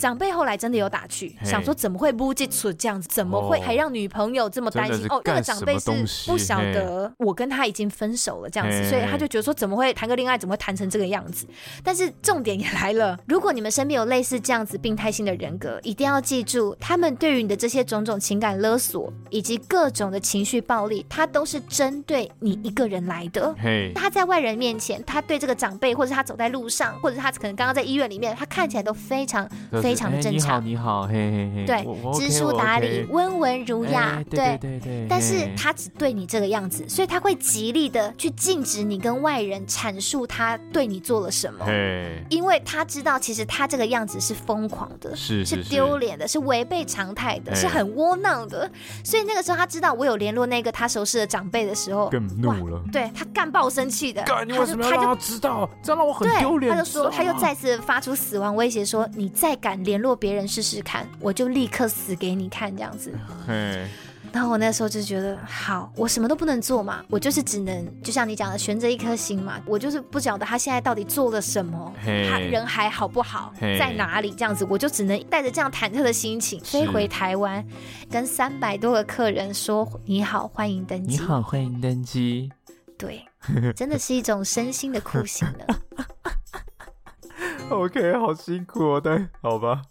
[0.00, 5.06] 长辈后来真的有打趣，想说怎么会不接触这样子，怎么会还让女朋友这么担心？
[5.10, 5.90] 哦，那个长辈是
[6.26, 11.46] 不晓得我跟他已经分手了这样子，所以他就觉得说怎么会谈个恋爱，怎么会谈成这个样子？
[11.84, 23.54] 但是重点也来了， 如果你们身边有类似这样子病态性的人格，一定要记住，他们对于你的这些种种情感勒索以及各种的情绪暴力，他都是针对你一个人来的。
[23.94, 29.46] 他在外人面前，他对这个长辈，或者他走在路上，或者他可能刚刚在医院里面，他看起来都非常
[29.82, 29.89] 非。
[29.90, 31.84] 非常的正常，你好，你好，嘿嘿嘿，对，
[32.14, 35.06] 知书达理，温文儒雅，对对对。
[35.08, 41.66] 但是他只对你这个样子，所以他会极力的去禁止你跟外人阐述他对你做了什么，
[42.28, 48.70] 因为他知道其实他这个样子是疯狂的，是是丢脸的，是违背常态的，是很窝囊的。
[49.02, 55.68] 所以那个时候他知道我有联络那个他熟识的长辈的时候，更怒了，对他干爆生气的，干，你为什么要让他知道？
[55.82, 56.72] 这样让我很丢脸。
[56.72, 59.79] 他就说，他又再次发出死亡威胁，说你再敢。
[59.84, 63.12] 联络别人试试看，我就立刻死给你看这样子。
[63.46, 63.86] 嘿，
[64.32, 77.64] 然后我那时候就觉得，好，我什么都不能做嘛，我就是只能，就像你讲的，悬着一颗心嘛，我就是不晓得他现在到底做了什么，他人还好不好，在哪里这样子，我就只能带着这样忐忑的心情飞回台湾，
[78.10, 82.50] 跟三百多个客人说：“你好，欢迎登机。”你好，欢迎登机。
[82.96, 83.24] 对，
[83.74, 85.64] 真的是一种身心的酷刑呢。
[87.70, 89.82] OK，好辛苦哦，但好吧。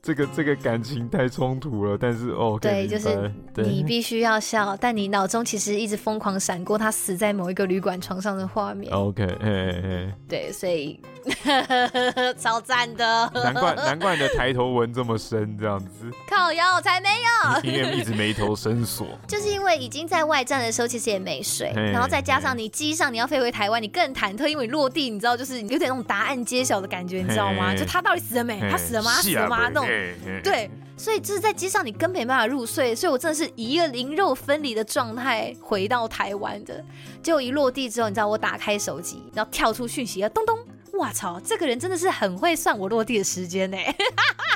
[0.00, 8.92] 这个这个感情太冲突了，但是哦，对，就是你必须要笑，但你脑中其实一直疯狂闪过他死在某一个旅馆床上的画面。
[8.92, 10.98] OK，嘿嘿对，所以
[12.38, 13.30] 超赞的。
[13.34, 16.10] 难怪难怪你的抬头纹这么深，这样子。
[16.28, 19.06] 靠腰才没有，因为一直眉头深锁。
[19.26, 27.74] 就是因为已经在外站的时候，其实也没睡，然后再加上你机上你要飞回台湾，你更忐忑，因为你落地，你知道，就是有点那种答案揭晓的感觉，你知道吗？
[27.74, 28.60] 就他到底死了没？
[28.70, 29.12] 他死了吗？
[29.12, 29.68] 死了吗？
[29.68, 29.86] 那种。
[30.42, 36.84] 对，所以就是在机上，你根本没办法入睡，所以我真的是以一个灵肉分离的状态回到台湾的。
[37.22, 40.58] 结果一落地之后，你知道我打开手机，然后跳出讯息，咚咚，
[40.98, 43.76] 哇操，这个人真的是很会算我落地的时间呢。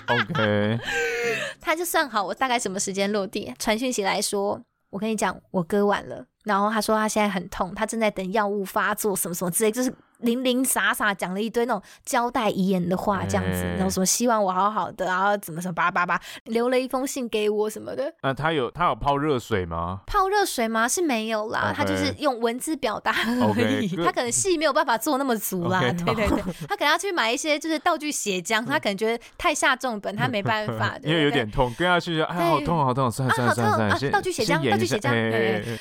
[0.07, 0.79] OK，
[1.61, 6.27] 他就算好我大概什么时间落地，传讯息来说，我跟你讲，我割腕了。
[6.45, 9.93] 然后他说他现在很痛，他正在等药物发作，什么什么之类，就是。
[10.23, 18.13] 零零散散讲了一堆那种交代遗言的话，这样子，然后说希望我好好的，然后怎么什么叭叭叭，留了一封信给我什么的。
[18.23, 20.01] 那他有他有泡热水吗？
[20.07, 20.89] 泡热水吗？
[20.89, 23.97] 是没有啦，他就是用文字表达而已。
[24.05, 35.11] 他可能戏没有办法做那么足啦，对对对，他可能要去买一些就是道具血浆，他可能觉得太下重本，他没办法， 因为有点痛，跟下去就哎好痛好痛，算了算了算了，道具血浆道具血浆。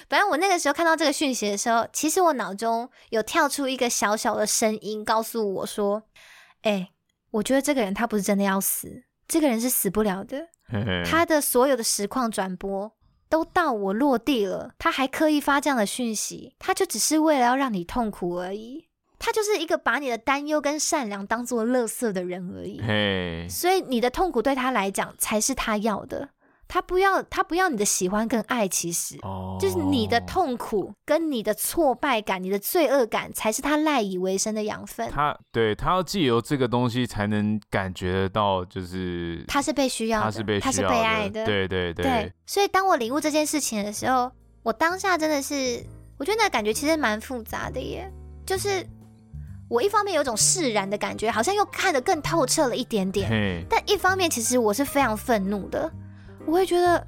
[0.10, 6.04] 反正我那个时候看到这个讯息的时候，其实我脑中有跳出一个小小的声音，告诉我说
[6.64, 6.92] ：“哎，
[7.32, 10.48] 我觉得这个人他不是真的要死，这个人是死不了的。
[11.06, 12.92] 他的所有的实况转播
[13.28, 18.88] 都到我落地了，他还刻意发这样的讯息，他就只是为了要让你痛苦而已。
[19.20, 22.80] 他就是一个把你的担忧跟善良当做垃圾的人而已。
[23.48, 26.30] 所以你的痛苦对他来讲才是他要的。”
[26.74, 29.60] 他不要，他不要你的喜欢跟爱，其实，oh.
[29.60, 35.12] 就是你的痛苦跟你的挫败感、你的罪恶感，才是他赖以为生的养分。
[35.12, 41.44] 他对他要借由这个东西，才能感觉得到，就是他是被需要的，他是被他是被爱的。
[41.44, 42.34] 对对对，对。
[42.46, 44.32] 所以当我领悟这件事情的时候，
[44.64, 45.86] 我当下真的是，
[46.18, 48.10] 我觉得那感觉其实蛮复杂的耶。
[48.46, 48.88] 就是
[49.68, 55.92] 我一方面有种释然的感觉，好像又看得更透彻了一点点.但一方面其实我是非常愤怒的。
[56.46, 57.06] 我会觉得，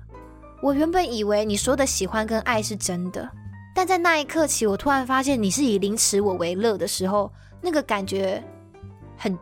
[0.61, 3.29] 我原本以为你说的喜欢跟爱是真的，
[3.75, 7.31] 但在那一刻起，我突然发现你是以凌迟我为乐的时候，
[7.61, 8.41] 那个感觉
[9.17, 9.37] 很，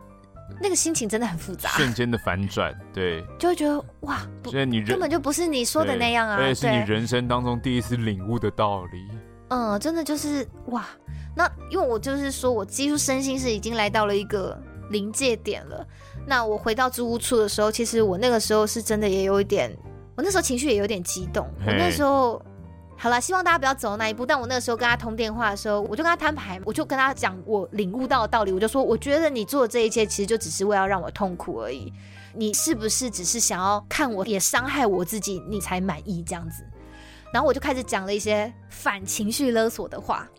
[0.60, 9.08] 那个心情真的很复杂，瞬间的反转，对，就会觉得哇，所以你根本就不是你说的那样啊，对是你人生当中第一次领悟的道理，
[9.50, 10.88] 嗯，真的就是哇，
[11.36, 14.58] 那因为我就是说我几乎身心是已经来到了一个
[14.90, 15.86] 临界点了。
[16.26, 19.76] 那我回到租屋处的时候，其实我那个时候是真的也有一点，
[20.16, 21.46] 我那时候情绪也有点激动。
[21.66, 22.42] 我那时候，
[22.96, 24.26] 好了，希望大家不要走那一步。
[24.26, 28.52] 但我那个时候跟他通电话的时候，我就跟他摊牌，我就跟他讲我领悟到的道理。
[28.52, 31.92] 我就说，我觉得你做的这一切，其实就只是为了让我痛苦而已。
[32.34, 36.64] 你是不是只是想要看我也伤害我自己，你才满意这样子？
[37.34, 40.30] 然后我就开始讲了一些反情绪勒索的话。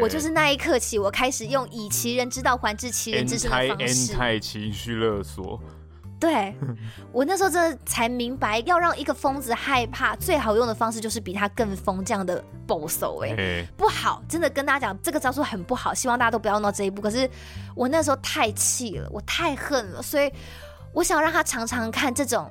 [0.00, 4.12] 我就是那一刻起，我开始用以其人之道还治其人之身的方式。
[4.12, 5.60] 太情绪勒索。
[6.18, 6.56] 对，
[7.12, 17.02] 我那时候真的才明白，要让一个疯子害怕，最好用的方式就是比他更疯这样的 boss 哎.不好，真的跟大家讲，这个招数很不好，希望大家都不要弄到这一步。
[17.02, 17.28] 可是
[17.74, 20.32] 我那时候太气了，我太恨了，所以
[20.94, 22.50] 我想让他尝尝看这种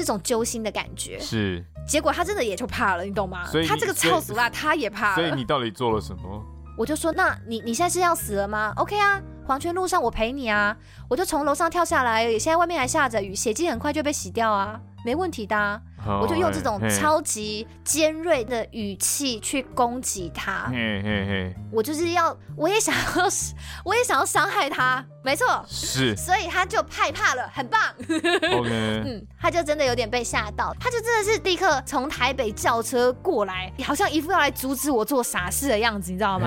[0.00, 1.20] 这种揪心的感觉。
[1.20, 1.62] 是。
[1.86, 3.44] 结果他真的也就怕了，你懂吗？
[3.68, 5.14] 他这个臭俗辣，他也怕了。
[5.16, 6.42] 所以你到底做了什么？
[6.78, 10.74] 我就说，那你你现在是要死了吗？OK 啊，黄泉路上我陪你啊，
[11.08, 15.78] 我就从楼上跳下来，现在外面还下着雨，血迹很快就被洗掉啊，没问题的啊。
[16.06, 23.28] 我就用这种超级尖锐的语气去攻击他，嘿嘿嘿，我就是要，我也想要，
[23.84, 28.70] 我也想要伤害他，没错，是，所以他就害怕了，很棒，OK，
[29.04, 36.46] 嗯，他就真的有点被吓到，他就真的是立刻从台北叫车过来，好像一副要来阻止我做傻事的样子，你知道吗？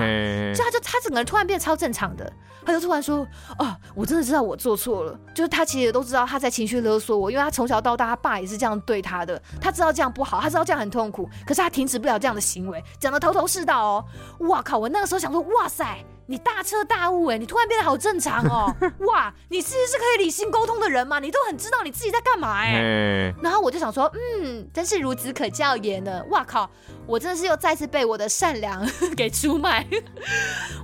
[0.54, 2.32] 就他就他整个人突然变得超正常的。
[2.66, 3.26] 他就突然说
[3.58, 5.14] ：“啊，我真的知道我做错了。
[5.34, 9.38] 就是他其实都知道他在情绪勒索我，因为他从小到大他爸也是这样对他的。
[9.60, 14.04] 他知道这样不好，他知道这样很痛苦，可是他停止不了这样的行为，讲得头头是道哦。
[14.40, 14.78] 哇靠！
[14.78, 18.74] 我那个时候想说，哇塞，你大彻大悟哎，你突然变得好正常哦。
[19.06, 23.32] 哇，你其实是可以理性沟通的人嘛，你都很知道你自己在干嘛哎。
[23.42, 26.22] 然后我就想说，嗯，真是孺子可教也呢。
[26.30, 26.68] 哇靠！
[27.06, 28.86] 我真的是又再次被我的善良
[29.16, 29.86] 给出卖。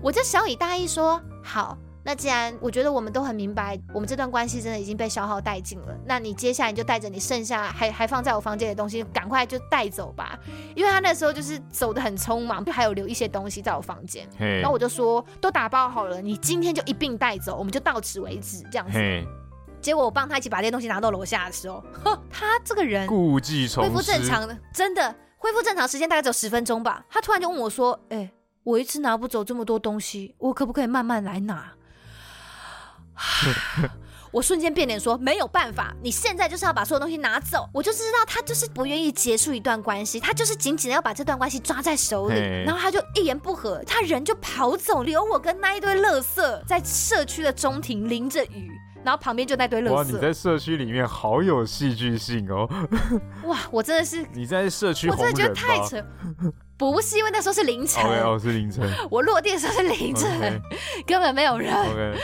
[0.03, 1.77] 我就小以大意说。”好，
[2.11, 10.37] 那既然我觉得我们都很明白，我们这段关系真的已经被消耗殆尽了，那你接下来你就带着你剩下还还放在我房间的东西，赶快就带走吧。
[10.75, 14.29] 因为他那时候就是走的很匆忙，还有留一些东西在我房间。
[14.37, 18.99] 然后我就说，都打包好了，你今天就一并带走，我们就到此为止，这样子。
[19.81, 27.07] 结果我帮他一起把这些东西拿到楼下的时候，呵，他这个人故技重施，恢复正常的，真的恢复正常时间大概只有十分钟吧。
[27.09, 28.31] 他突然就问我说：“哎、欸。”
[28.63, 31.73] 我一次拿不走这么多东西，我可不可以慢慢来拿？
[34.33, 48.71] 我瞬间变脸说：“没有办法，你现在就是要把所有东西拿走。”我就知道他就是不愿意结束一段关系，他就是紧紧的要把这段关系抓在手里，然后他就一言不合，他人就跑走，留我跟那一堆垃圾在社区的中庭淋着雨，
[49.03, 49.93] 然后旁边就那堆垃圾。
[49.95, 52.69] 哇，你在社区里面好有戏剧性哦！
[53.47, 56.01] 哇，我真的是 你在社区，我真的觉得太扯。
[56.81, 58.89] 不是因为那时候是凌晨，okay, oh, 是凌晨。
[59.11, 60.61] 我落地的时候是凌晨，okay.
[61.05, 61.71] 根本没有人。
[61.75, 62.15] Okay.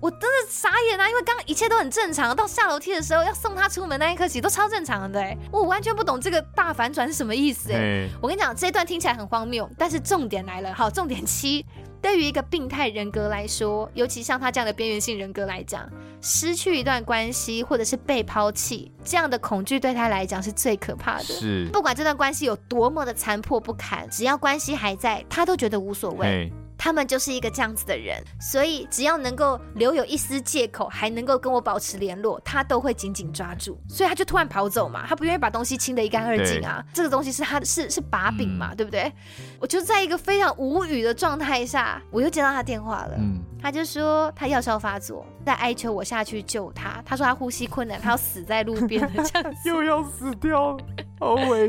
[0.00, 1.08] 我真的傻眼啊！
[1.08, 5.20] 因为刚刚一切都很正常，到下楼梯的时候要送他出门那一刻起都超正常的。
[5.20, 7.72] 欸，我完全不懂这个大反转是什么意思。
[7.72, 10.72] 哎，我跟你讲，这一段听起来很荒谬，但是重点来了。
[10.72, 11.66] 好，重点七，
[12.04, 15.90] 对于一个病态人格来说，尤其像他这样的边缘性人格来讲，
[16.20, 21.24] 失去一段关系或者是被抛弃，这样的恐惧对他来讲是最可怕的。
[21.24, 26.52] 是，不管这段关系有多么的残破不堪，只要关系还在，他都觉得无所谓。
[26.84, 33.80] 他们就是一个这样子的人，所以只要能够留有一丝借口，还能够跟我保持联络，他都会紧紧抓住。
[33.88, 36.84] 所以他就突然跑走嘛，他不愿意把东西清得一干二净啊。
[36.92, 39.10] 这个东西是他的是是把柄嘛，嗯、对不对？
[39.58, 43.14] 我就在一个非常无语的状态下，我又接到他电话了。
[43.18, 47.02] 嗯，他就说他药效发作，在哀求我下去救他。
[47.02, 50.84] 他说他呼吸困难，他要死在路 边了，这样子又要死掉了。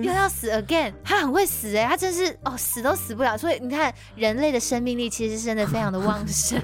[0.04, 3.38] 又要死 again，他很会死哎、欸，他真是哦，死都死不了。
[3.38, 6.62] 所以你看，人类的生命力其实真的非常的旺盛。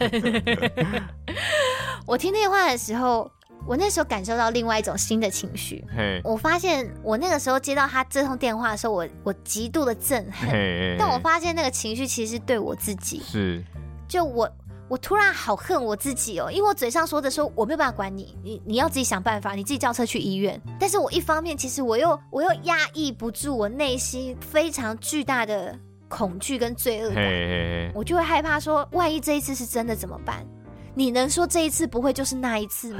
[2.05, 3.31] 我听电话的时候，
[3.65, 5.81] 我那时候感受到另外一种新的情绪。
[5.97, 6.19] Hey.
[6.25, 10.49] 我发现我那个时候接到他这通电话的时候，我我极度的震撼。
[10.49, 10.97] Hey.
[10.99, 13.63] 但我发现那个情绪其实对我自己是，
[14.09, 14.51] 就我。
[14.91, 20.61] 我突然好恨我自己哦，因为我嘴上说的说我没有办法管你，你你要自己想办法，你自己叫车去医院。
[20.77, 25.73] 但是我一方面其实我又我又压抑不住我内心非常巨大的
[26.09, 27.91] 恐惧跟罪恶感，hey, hey, hey.
[27.95, 30.45] 我就会害怕说，万一这一次是真的怎么办？
[30.93, 32.99] 你能说这一次不会就是那一次吗.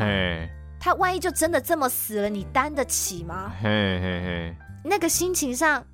[0.80, 4.56] 他万一就真的这么死了，你担得起吗？Hey, hey, hey.
[4.86, 5.86] 那个心情上，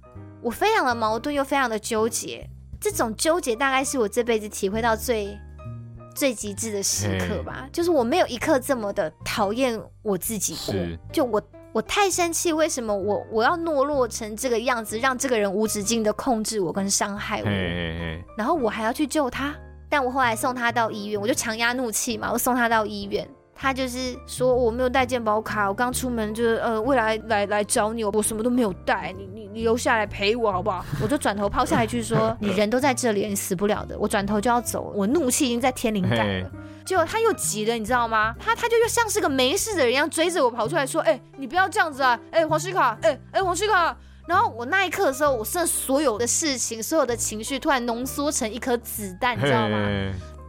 [0.43, 2.48] 我非常的矛盾又非常的纠结。
[2.80, 5.36] 这种纠结大概是我这辈子体会到最。
[6.18, 10.74] 最极致的时刻吧就是我没有一刻这么的讨厌我自己过。
[11.13, 11.39] 就我，
[11.72, 17.45] 我太生气，为什么我我要懦弱成这个样子，让这个人无止境的控制我跟伤害我.
[18.36, 19.55] 然后我还要去救他，
[19.88, 23.30] 但我后来送他到医院，我就强压怒气嘛，我送他到医院。
[23.60, 30.86] 他就是说我没有带健保卡，我刚出门就是呃，未来来来找你，我什么都没有带，你你你留下来陪我好不好？
[31.01, 33.97] 我就转头抛下一句说， 你人都在这里，你死不了的。
[33.97, 36.51] 我转头就要走，我怒气已经在天灵盖了。
[36.86, 38.34] 结果他又急了，你知道吗？
[38.39, 43.97] 他他就又像是个没事的人一样追着我跑出来说，哎、欸，你不要这样子啊，哎、欸，黄西卡，哎、欸、哎、欸，黄西卡。
[44.28, 49.78] 然后我那一刻的时候，我剩所有的事情，所有的情绪突然浓缩成一颗子弹，你知道吗？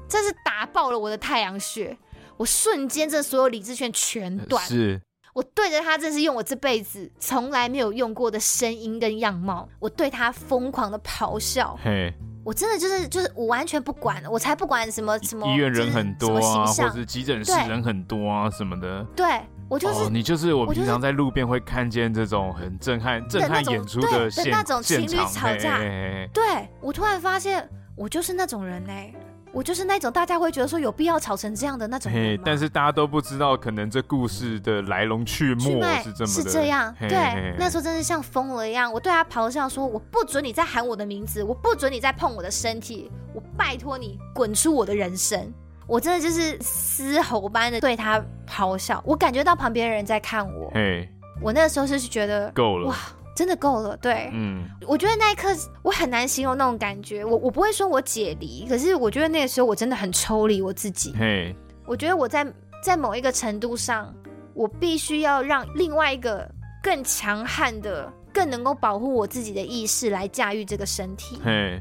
[0.08, 1.96] 这是打爆了我的太阳穴。
[2.38, 4.64] 我瞬间，这所有理智线全断。
[4.64, 5.00] 是，
[5.34, 11.76] 我对着他，真是用我这辈子从来没有用过的声音跟样貌，我对他疯狂的咆哮。
[11.82, 12.14] 嘿，
[12.44, 19.04] 我真的就是就是我完全不管，我才不管什么什么医院人很多啊，或者急诊室人很多啊什么的。
[19.16, 19.26] 对，
[19.68, 25.78] 我就是、哦、你就是我平常在路边会看见这种很震撼、就是、震撼演出的那种情侣吵架。
[25.78, 29.12] 嘿嘿嘿对，我突然发现我就是那种人呢、欸。
[29.52, 36.94] 我就是那种大家会觉得说有必要吵成这样的那种人，但是大家都不知道，可能这故事的来龙去脉是这么是这样。
[36.98, 45.52] 对，那时候真是像疯了一样，我对他咆哮说：“我不准你再喊我的名字，我不准你再碰我的身体，我拜托你滚出我的人生！”
[45.86, 50.70] 我真的就是嘶吼般的对他咆哮，我感觉到旁边的人在看我。
[50.74, 51.08] 嘿，
[51.40, 52.96] 我那时候是觉得够了哇。
[53.38, 55.46] 真的够了，对，嗯，我觉得那一刻
[55.80, 61.54] 我很难形容那种感觉，我我不会说我解离，可是我觉得那个时候我真的很抽离我自己，嘿，
[61.86, 62.44] 我觉得我在
[62.82, 64.12] 在某一个程度上，
[64.54, 66.50] 我必须要让另外一个
[66.82, 71.80] 更强悍的、更能够保护我自己的意识来驾驭这个身体，嘿，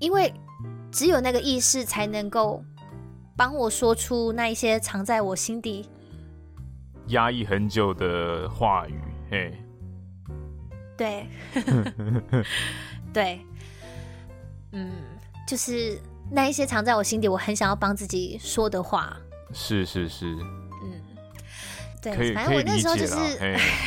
[0.00, 0.34] 因为
[0.90, 2.60] 只有那个意识才能够
[3.36, 5.88] 帮我说出那一些藏在我心底
[7.10, 9.56] 压抑很久的话语，嘿。
[10.98, 11.26] 对，
[13.14, 13.40] 对，
[14.72, 14.92] 嗯，
[15.46, 15.98] 就是
[16.30, 19.16] 那一些藏在我心底，我很想要帮自己说的话。
[19.54, 20.36] 是是是。
[22.00, 23.14] 对，反正我那时候就是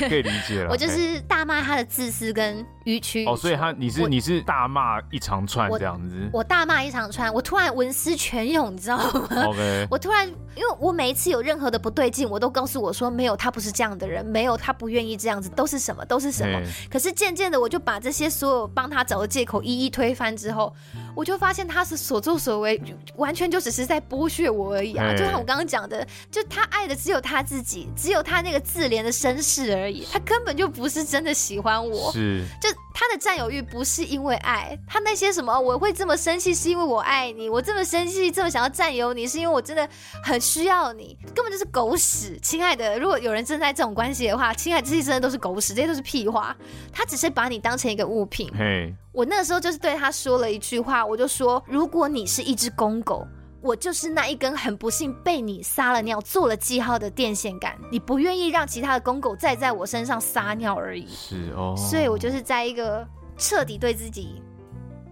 [0.08, 0.70] 可以理解了。
[0.74, 3.26] 我就是大骂他的自私跟迂曲。
[3.26, 6.30] 哦，所以他你是你是大骂一长串这样子。
[6.34, 9.88] 我，我大骂一长串，我突然文思泉涌，你知道吗？OK。
[9.92, 16.62] 我突然，因为我每一次有任何的不对劲，我都告诉我说没有，他不是这样的人，没有，他不愿意这样子，都是什么，都是什么。
[16.90, 20.74] 可是渐渐的，我就把这些所有帮他找的借口一一推翻之后。
[21.16, 22.82] 我就发现他是所作所为，
[23.16, 25.14] 完全就只是在剥削我而已啊！
[25.14, 32.12] 就像我刚刚讲的，就他爱的只有他自己，只有他那个自怜的身世而已，他根本就不是真的喜欢我。
[32.12, 39.88] 是，就他的占有欲不是因为爱，他那些什么我会这么生气是因为我爱你，我这么生气这么想要占有你是因为我真的
[40.24, 42.38] 很需要你，根本就是狗屎！
[42.42, 46.56] 亲爱的，如果有人正在这种关系的话，亲爱的，这些真的都是狗屎，这些都是屁话。
[46.92, 48.50] 他只是把你当成一个物品。
[48.58, 48.94] 嘿。
[49.14, 53.28] 我那个时候就是对他说了一句话，我就说：如果你是一只公狗，
[53.62, 57.78] 我就是那一根很不幸被你撒了尿、做了记号的电线杆。
[57.92, 61.08] 你不愿意让其他的公狗再在我身上撒尿而已。
[61.08, 61.76] 是哦。
[61.78, 64.42] 所以我就是在一个彻底对自己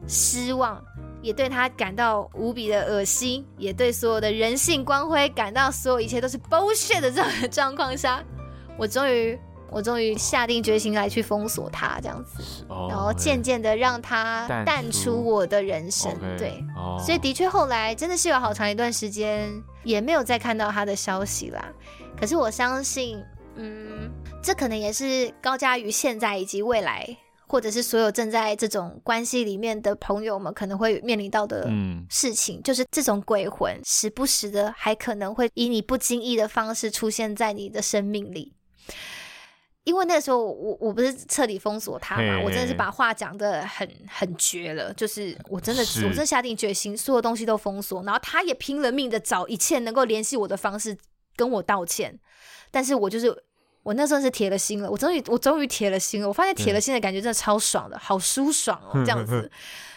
[0.08, 0.84] 失望、
[1.22, 8.24] 也对他感到无比的恶心，也对所有的人性光辉感到所有一切都是 bullshit 的这种状况下，
[8.78, 9.40] 我终于。
[9.72, 16.12] 我终于下定决心来去封锁他，这样子，然后渐渐的让他淡出我的人生。
[16.38, 16.64] 对，
[17.04, 19.50] 所以的确后来真的是有好长一段时间
[19.84, 21.74] 也没有再看到他的消息啦。
[22.20, 23.24] 可是我相信，
[23.56, 24.12] 嗯，
[24.44, 27.18] 这可能也是高嘉瑜现在以及未来，
[27.48, 31.70] 或者是所有正在这种关系里面的朋友们可能会面临到的
[32.10, 38.54] 事情，就是这种鬼魂时不时的还可能会以你不经意的方式出现在你的生命里。
[39.90, 50.96] 因为那个时候我我不是彻底封锁他嘛，我真的是把话讲的很很绝了，就是我真的我真的下定决心，所有东西都封锁，然后他也拼了命的找一切能够联系我的方式
[51.36, 52.20] 跟我道歉，
[52.70, 53.36] 但是我就是
[53.82, 59.52] 我那时候是铁了心了，我终于我终于铁了心了，我发现铁了心的感觉真的超爽的，好舒爽哦 这样子，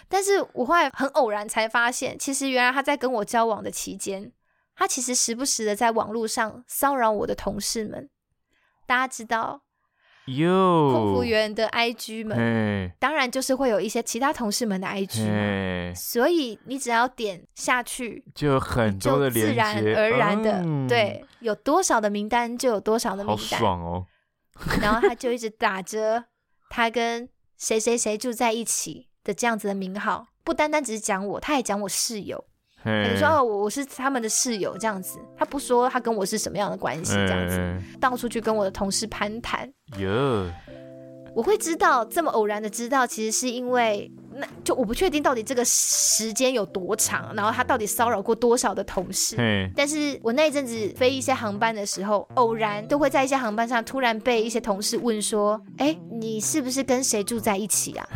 [0.09, 4.33] 但是我后来很偶然才发现，其实原来他在跟我交往的期间，
[4.75, 8.09] 他其实时不时的在网络上骚扰我的同事们，
[8.87, 9.62] 大家知道。
[10.27, 24.07] 哟，空服员的 IG 们当然就是会有一些其他同事们的 IG 嘛所以你只要点下去，就很多的自然而然的，嗯、对，有多少的名单就有多少的名单，好爽哦。
[24.81, 26.25] 然后他就一直打着
[26.71, 32.45] 他跟谁谁谁住在一起的这样子的名号，不单单只是讲我，他还讲我室友。
[32.85, 39.71] 你说哦，我我是他们的室友这样子，他不说他跟我是什么样的关系这样子，到处去跟我的同事攀谈。
[39.99, 40.51] 哟，
[41.35, 49.37] 我会知道这么偶然的知道，其实是因为那就我不确定到底这个时间有多长，然后他到底骚扰过多少的同事。
[49.77, 58.07] 但是我那一阵子飞一些航班的时候，偶然都会在一些航班上突然被一些同事问说：“哎，你是不是跟谁住在一起啊？”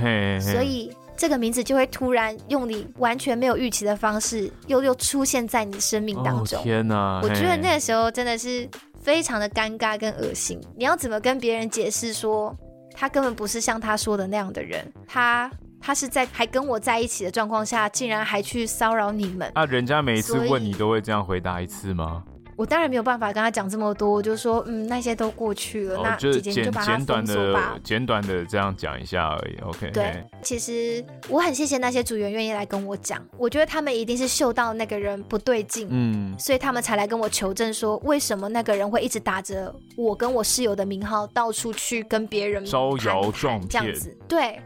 [0.41, 0.93] 所以。
[1.17, 6.61] 这个名字就会突然用你完全没有预期的方式，又又出现在你的生命当中。
[6.61, 7.21] 哦、天哪！
[7.23, 8.69] 我觉得那个时候真的是
[9.01, 10.61] 非常的尴尬跟恶心。
[10.77, 12.55] 你要怎么跟别人解释说，
[12.95, 14.85] 他根本不是像他说的那样的人？
[15.07, 15.51] 他
[15.81, 19.51] 他是在还跟我在一起的状况下，竟然还去骚扰你们？
[19.55, 22.23] 啊，人家每一次问你都会这样回答一次吗？
[22.57, 27.79] 我当然没有办法跟他讲这么多，我就说，嗯，那些都过去了，哦、那姐姐你就把它封锁吧。
[27.85, 29.91] 简短的这样讲一下而已，OK。
[29.91, 44.59] 对，其实我很谢谢那些组员愿意来跟我讲，我觉得他们一定是嗅到那个人不对劲，嗯，所以他们才来跟我求证说，为什么那个人会一直打着我跟我室友的名号到处去跟别人招摇撞骗这样子，对。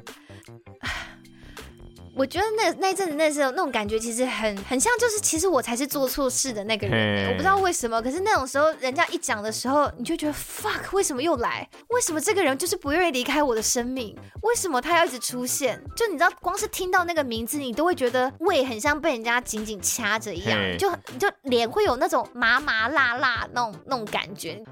[2.15, 7.29] 我觉得那那阵子那时候那种感觉其实很很像，就是其实我才是做错事的那个人。
[7.29, 11.69] 我不知道为什么，可是那种时候人家一讲的时候，你就觉得 fuck，为什么又来？
[11.89, 14.17] 为什么这个人就是不愿意离开我的生命？
[14.43, 15.81] 为什么他要一直出现？
[15.97, 24.63] 就你知道，光是听到那个名字，你都会觉得胃很像被人家紧紧掐着一样.就你就脸会有那种麻麻辣辣那种那种感觉。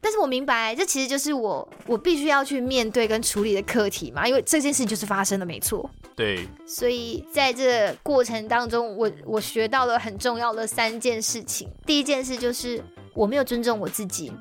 [0.00, 5.88] 但是我明白，这其实就是我我必须要去面对跟处理的课题嘛，因为这件事情就是发生的，没错。
[6.16, 6.46] 对，
[6.80, 11.68] 所以在这过程当中，我我学到了很重要的三件事情。
[11.84, 14.32] 第一件事就是我没有尊重我自己，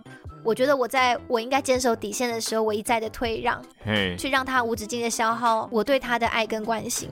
[0.42, 3.62] 我觉得我在我应该坚守底线的时候，我一再的退让.
[4.18, 7.10] 去让他无止境的消耗我对他的爱跟关心，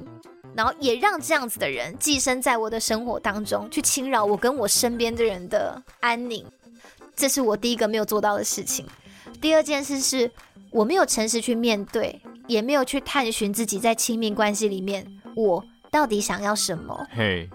[0.56, 6.46] 然后也让这样子的人寄生在我的生活当中，去侵扰我跟我身边的人的安宁。
[7.18, 8.86] 这是我第一个没有做到的事情。
[9.42, 10.32] 第二件事是
[10.72, 12.18] 我没有诚实去面对。
[12.48, 17.06] 也没有去探寻自己在亲密关系里面，我到底想要什么。
[17.12, 17.50] 嘿，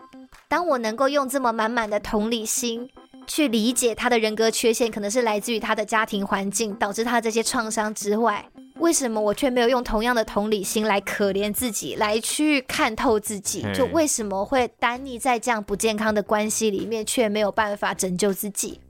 [0.48, 2.88] 当我能够用这么满满的同理心
[3.26, 8.44] 去理解他的人格缺陷，可能是来自于他的家庭环境导致他这些创伤之外，
[8.76, 13.64] 为什么我却没有用同样的同理心来可怜自己，来去看透自己？
[13.72, 18.80] 就为什么会单溺在这样不健康的关系里面，却没有办法拯救自己？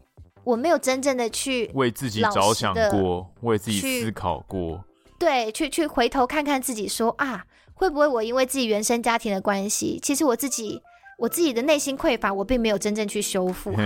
[0.44, 4.82] 我没有真正的去为自己着想过，为自己思考过。
[5.22, 7.44] 对，去去回头看看自己说，说啊，
[7.74, 10.82] 会不会我因为自己原生家庭的关系，其实我自己
[11.16, 13.82] 我自己的内心匮乏，我并没有真正去修复好，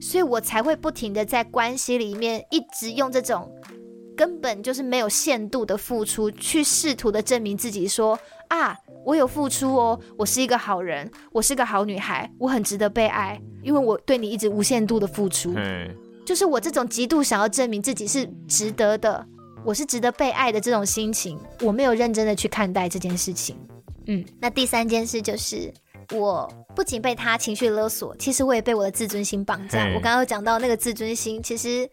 [0.00, 3.52] 所以我才会不停的在关系里面一直用这种
[4.16, 8.74] 根本就是没有限度的付出，去试图的证明自己说，说啊，
[9.04, 15.54] 我有付出哦，我是一个好人，我是个好女孩，我很值得被爱，因为我对你一直无限度的付出，
[16.24, 19.26] 就是我这种极度想要证明自己是值得的。
[19.68, 23.54] 我是值得被爱的这种心情，我没有认真的去看待这件事情。
[24.06, 25.70] 嗯，那第三件事就是，
[26.14, 29.84] 我不仅被他情绪勒索，其实我也被我的自尊心绑架。
[29.88, 31.86] 我刚刚有讲到那个自尊心，其实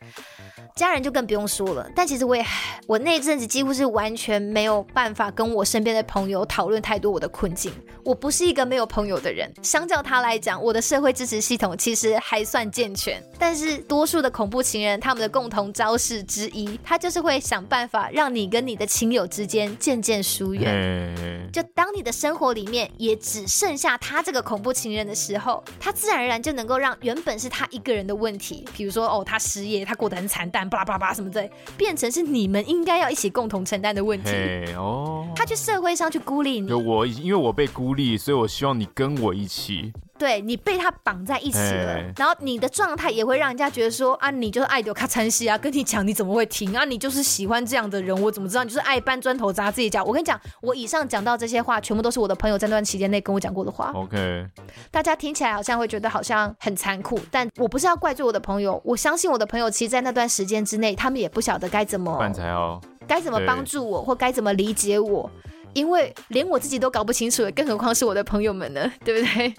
[0.78, 1.90] 家人就更不用说了。
[1.96, 2.46] 但其实我也，
[2.86, 7.72] 我那阵子几乎是完全没有办法跟我身边的朋友讨论太多我的困境。
[8.04, 13.24] 我不是一个没有朋友的人，相较他来讲，我的社会支持系统其实还算健全。
[13.40, 21.50] 但是多数的恐怖情人，他们的共同招式之一，他就是会想办法让你跟你的亲友之间渐渐疏远。
[21.54, 34.32] 就当你的生活里面也只剩下他这个恐怖情人的时候，他自然而然就能够让原本是他一个人的问题，比如说哦，他失业，他过得很惨淡，巴拉巴拉巴什么的，变成是你们应该要一起共同承担的问题。
[34.76, 39.93] 哦，他去社会上去孤立你，就我因为我被孤立，所以我希望你跟我一起。
[40.18, 46.86] 对，你被他绑在一起了，然后你的状态也会让人家觉得说啊，你就是爱丢卡餐西啊，跟你讲你怎么会停啊？
[46.86, 50.03] 你就是喜欢这样的人，我怎么知道你就是爱搬砖头砸自己脚？
[50.05, 53.91] 我跟你讲，我以上讲到这些话，全部都是我的朋友在那段期间内跟我讲过的话。
[53.93, 54.47] OK，
[54.89, 65.30] 大家听起来好像会觉得好像很残酷，但我不是要怪罪我的朋友，我相信我的朋友其实，在那段时间之内，他们也不晓得该怎么办才好，该怎么帮助我，或该怎么理解我。
[65.76, 68.90] 因为连我自己都搞不清楚，更何况是我的朋友们呢？
[69.04, 69.54] 对不对？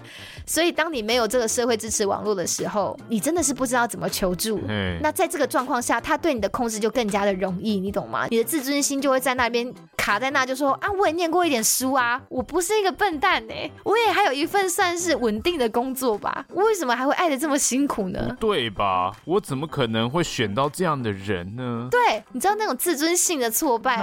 [0.45, 4.59] 所以当你没有这个社会支持网络的时候，你真的是不知道怎么求助。
[4.67, 4.97] 嗯。
[5.01, 8.27] 那在这个状况下，他对你的控制就更加的容易，你懂吗？
[8.31, 13.53] 你的自尊心就会在那边卡在那，就说啊，我也念过一点书啊，我不是一个笨蛋呢，
[13.83, 18.35] 我也还有一份算是稳定的工作吧，我为什么还会爱得这么辛苦呢？
[18.39, 19.11] 对吧？
[19.25, 21.87] 我怎么可能会选到这样的人呢？
[21.91, 23.97] 对，你知道那种自尊性的挫败，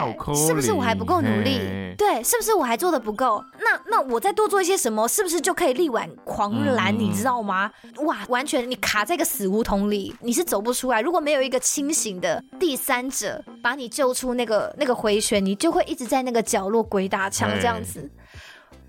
[0.47, 1.59] 是不是我还不够努力？
[1.97, 3.43] 对，是不是我还做的不够？
[3.59, 6.95] 那那我再多做一些什么，是不是就可以力挽狂澜？
[6.95, 7.71] 嗯、你知道吗？
[7.99, 11.01] 哇，完全你卡在一个死胡同里，你是走不出来。
[11.01, 18.11] 如果没有一个清醒的第三者把你救出那个那个回旋，你就会一直在那个角落鬼打墙这样子。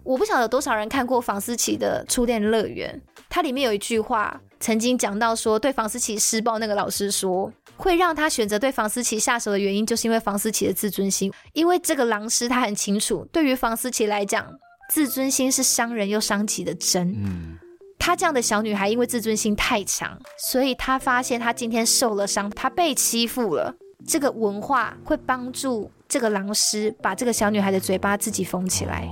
[0.03, 7.51] 我不晓得有多少人看过房思琪的《初恋乐园》，它里面有一句话曾经讲到说，对房思琪施暴那个老师说。
[7.77, 11.31] 会让他选择对房思琪下手的原因，就是因为房思琪的自尊心。
[11.53, 14.47] 因为这个狼师他很清楚，对于房思琪来讲，
[14.89, 17.13] 自尊心是伤人又伤己的针。
[17.17, 17.57] 嗯，
[17.97, 23.75] 她这样的小女孩，因为自尊心太强，所以他发现她今天受了伤，她被欺负了。
[24.07, 29.09] 这个文化会帮助这个狼师把这个小女孩的嘴巴自己封起来，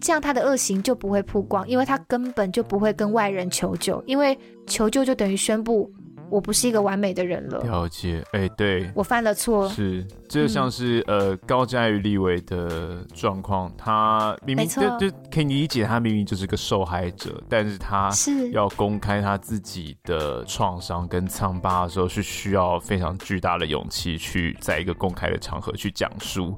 [0.00, 5.90] 这样他的恶行就不会曝光，因为他根本就不会跟外人求救，因为求救就等于宣布。
[6.30, 7.60] 我不是一个完美的人了。
[7.60, 9.68] 了解，哎、欸，对，我犯了错。
[9.68, 26.56] 是，这就像是、嗯、呃高嘉瑜立伟的状况，他明明就就可以理解，他明明就是个受害者，但是他是要公开他自己的创伤跟疮疤的时候，是需要非常巨大的勇气去在一个公开的场合去讲述。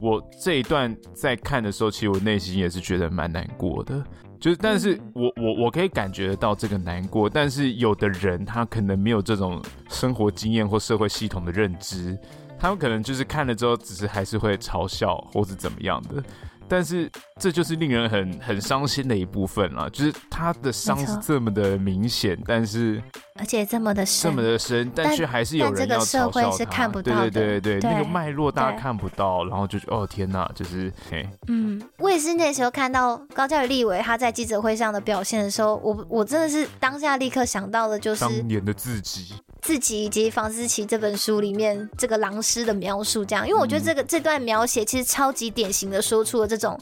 [0.00, 4.02] 我这一段在看的时候，其实我内心也是觉得蛮难过的。
[4.40, 12.16] 就是，但是我我我可以感觉得到这个难过，但是有的人他可能没有这种生活经验或社会系统的认知，
[12.58, 16.22] 他们可能就是看了之后，只是还是会嘲笑或是怎么样的。
[16.68, 17.10] 但是
[17.40, 23.02] 这就是令人很很伤心的一部分了，就是他的伤是这么的明显，但是
[23.36, 26.40] 而且这么的深，这么的深，但却还是有人要嘲笑他。
[26.40, 27.20] 这个社会是看不到。
[27.20, 31.28] 对对对对，对那个脉络大家看不到，然后就哦天哪，就是嘿。
[31.46, 39.34] 嗯，我也是那时候看到高嘉瑜立委他在记者会上的表现的时候，我我真的是当下立刻想到的就是当年的自己。
[39.68, 46.80] 自己以及房思琪这本书里面这个狼师的描述，这样，因为我觉得这个这段描写其实超级典型的说出了这种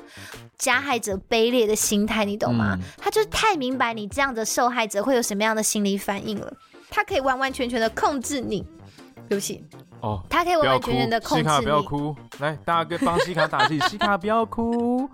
[0.56, 2.78] 加害者卑劣的心态，你懂吗？
[2.96, 6.52] 他就太明白你这样的受害者会有什么样的心理反应了，
[6.88, 8.64] 他可以完完全全的控制你。
[9.28, 9.64] 对不起，
[10.00, 11.48] 哦，他可以完完全全的控制你。
[11.48, 15.10] 西卡不要哭，来，大家给帮西卡打气， 西卡不要哭，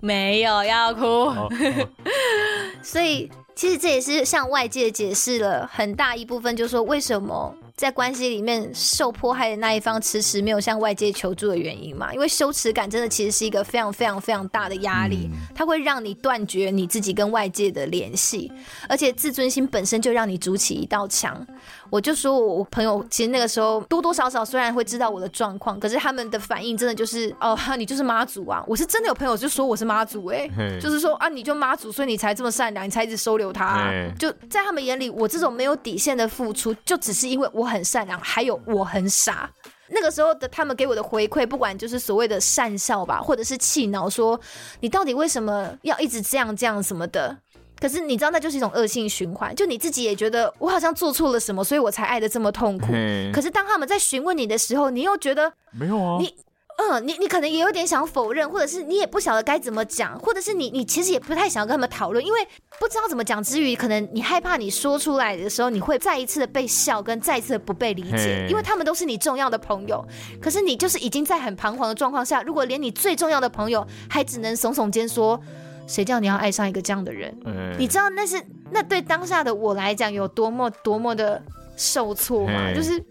[0.00, 1.88] 没有要哭，哦哦、
[2.84, 3.30] 所以。
[3.58, 12.14] 其实这也是向外界解释了很大一部分，就是说为什么在关系里面受迫害的那一方迟迟没有向外界求助的原因嘛？
[12.14, 18.48] 因为羞耻感真的其实是一个非常非常非常大的压力，它会让你断绝你自己跟外界的联系，
[18.88, 21.44] 而且自尊心本身就让你筑起一道墙。
[21.90, 28.62] 我就说，我朋友其实那个时候多多少少虽然会知道我的状况，可是他们的反应真的就是哦，你就是妈祖啊！
[28.66, 30.48] 我是真的有朋友就说我是妈祖，哎，
[30.80, 33.90] 就是说啊，你就妈祖，所以你才这么善良，你才一直收留他啊。
[34.18, 39.50] 就在他们眼里，我这种没有底线的付出，就只是因为我很善良，还有我很傻。
[39.90, 44.38] 那个时候的他们给我的回馈，不管就是所谓的善笑吧，或者是气恼，说
[44.80, 47.34] 你到底为什么要一直这样这样什么的。
[47.80, 49.54] 可是你知道，那就是一种恶性循环。
[49.54, 52.86] 就你自己也觉得我好像做错了什么，所以我才爱的这么痛苦。
[53.32, 56.34] 可是当他们在询问你的时候，你又觉得没有啊，你
[56.78, 62.38] 嗯，你你可能也有点想否认，或者是你也不晓得该怎么讲，或者是你你其实也不太想要跟他们讨论，因为
[62.78, 70.06] 不知道怎么讲之余，可能你害怕你说出来的时候，你会再一次的被笑，跟再一次的不被理解，因为他们都是你重要的朋友，
[70.40, 75.40] 可是你就是已经在很彷徨的状况下，如果连你最重要的朋友还只能耸耸肩说，
[75.88, 77.36] 谁叫你要爱上一个这样的人？
[77.78, 81.42] 你知道那是那对当下的我来讲有多么多么的
[81.76, 82.72] 受挫吗？
[82.72, 83.02] 就是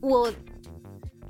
[0.00, 0.32] 我。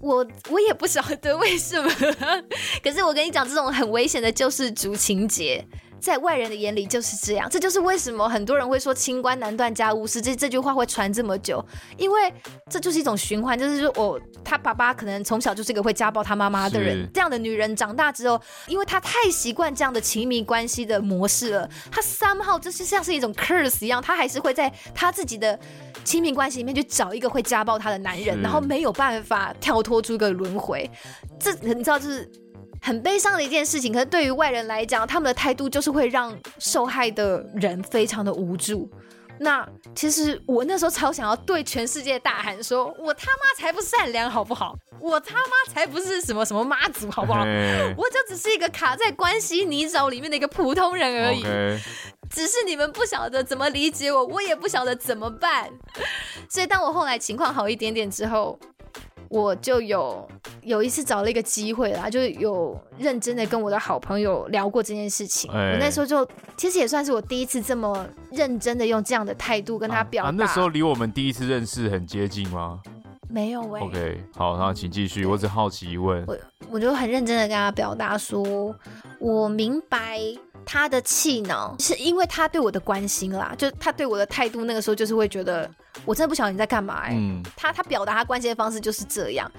[0.01, 0.17] 我
[0.51, 1.89] 我也不晓得为什么，
[2.85, 5.67] 可是我跟你讲，这种很危险的救世主情节。
[6.05, 11.65] 在外人的眼里就是这样，这就是为什么很多人会说“清官难断家务事”这这句话会传这么久，
[11.97, 12.31] 因为
[12.71, 25.59] 这就是一种循环，就是说，我他爸爸可能从小就是一个会家暴他妈妈的人，这样的女人长大之后，因为她太习惯这样的亲密关系的模式了，她 somehow 就是像是一种 curse 一样，她还是会在她自己的
[26.05, 30.91] 亲密关系里面去找一个会家暴她的男人，然后没有办法跳脱出一个轮回，
[31.41, 32.31] 这你知道就是。
[32.85, 38.91] 很悲伤的一件事情，可是对于外人来讲，他们的态度就是会让受害的人非常的无助。
[39.41, 44.77] 那其实我那时候超想要对全世界大喊说：“我他妈才不善良，好不好？
[45.01, 47.41] 我他妈才不是什么什么妈祖，好不好？
[47.97, 51.43] 我就只是一个卡在关系泥沼里面的一个普通人而已。
[52.31, 55.71] 只是你们不晓得怎么理解我，我也不晓得怎么办。
[56.51, 58.59] 所以当我后来情况好一点点之后。”
[59.35, 60.29] 我就有
[60.63, 65.51] 有一次找了一个机会啦，就有认真的跟我的好朋友聊过这件事情。
[65.51, 66.25] 欸、我那时候就
[66.57, 70.29] 其实也算是我第一次这么认真的用这样的态度跟他表达。
[70.29, 70.35] 啊啊。
[70.39, 72.81] 那时候离我们第一次认识很接近吗？
[73.29, 73.87] 没有喂、欸。
[73.87, 75.27] OK，好，那请继续。
[75.27, 76.25] 我只好奇问。
[76.29, 76.39] 我
[76.71, 78.73] 我就很认真的跟他表达说，
[79.19, 80.21] 我明白。
[80.65, 85.71] 他的气恼是因为他对我的关心啦，就他对我的态度，那个时候就是会觉得
[86.05, 87.17] 我真的不晓得你在干嘛哎、欸。
[87.17, 89.51] 嗯，他他表达他关心的方式就是这样。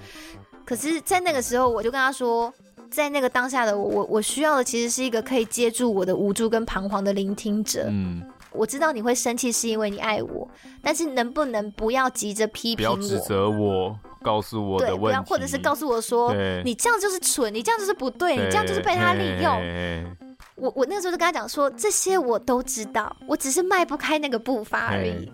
[0.64, 2.52] 可是，在那个时候，我就跟他说，
[2.90, 7.86] 在那个当下的我，我我需要的其实是一个可以接住我的无助跟彷徨的聆听者。
[7.88, 10.48] 嗯，我知道你会生气是因为你爱我，
[10.82, 16.34] 但是能不能不要急着批评我，不要指责我，告诉我的问题，或者是告诉我说，
[16.64, 20.25] 你这样就是蠢，你这样就是不对，对，你这样就是被他利用。
[20.56, 25.30] 我我那个时候就跟他讲说，这些我都知道，我只是迈不开那个步伐而已，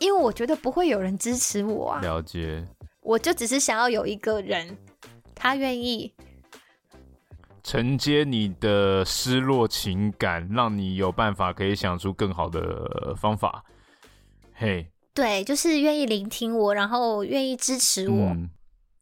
[0.00, 2.00] 因为我觉得不会有人支持我啊。
[2.00, 2.66] 了解。
[3.02, 4.78] 我就只是想要有一个人，
[5.34, 6.12] 他愿意
[7.64, 13.64] 承接你的失落情感，让你有办法可以想出更好的方法。
[14.54, 18.48] 嘿，对，就是愿意聆听我，然后愿意支持我，嗯，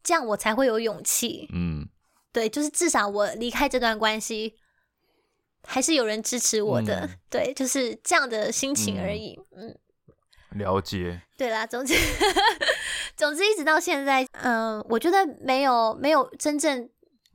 [0.03, 1.47] 这样我才会有勇气。
[1.53, 1.87] 嗯，
[2.33, 4.55] 对，就是至少我离开这段关系。
[5.63, 9.39] 还是有人支持我的，嗯、 对，就是这样的心情而已。
[9.55, 9.75] 嗯，
[10.51, 11.21] 嗯，了解。
[11.37, 11.93] 对啦，总之，
[13.15, 16.89] 总之一直到现在，嗯、呃，我觉得没有没有真正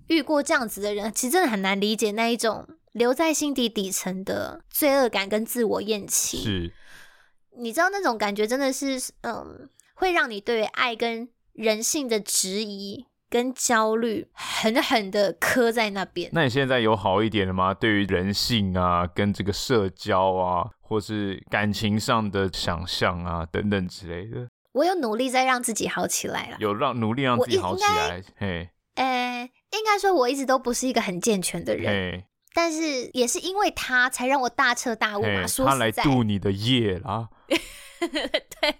[0.09, 6.43] 遇过这样子的人，其实真的很难理解那一种留在心底底层的罪恶感跟自我厌弃。
[6.43, 6.73] 是，
[7.59, 13.07] 你知道那种感觉真的是，嗯，会让你对爱跟人性的质疑。
[13.29, 16.31] 跟焦虑狠狠的磕在那边。
[16.33, 17.75] 那你现在有好一点了吗？
[17.75, 26.57] 对于人性啊，跟这个社交啊，或是感情上的想象啊，等等之类的，我有努力在让自己好起来了。
[26.61, 28.23] 有让努力让自己好起来。
[28.37, 32.25] 嘿，呃，应该说我一直都不是一个很健全的人，嘿
[32.55, 35.47] 但是也是因为他才让我大彻大悟嘛。
[35.47, 37.29] 说，他来度你的业啦。
[38.61, 38.75] 对，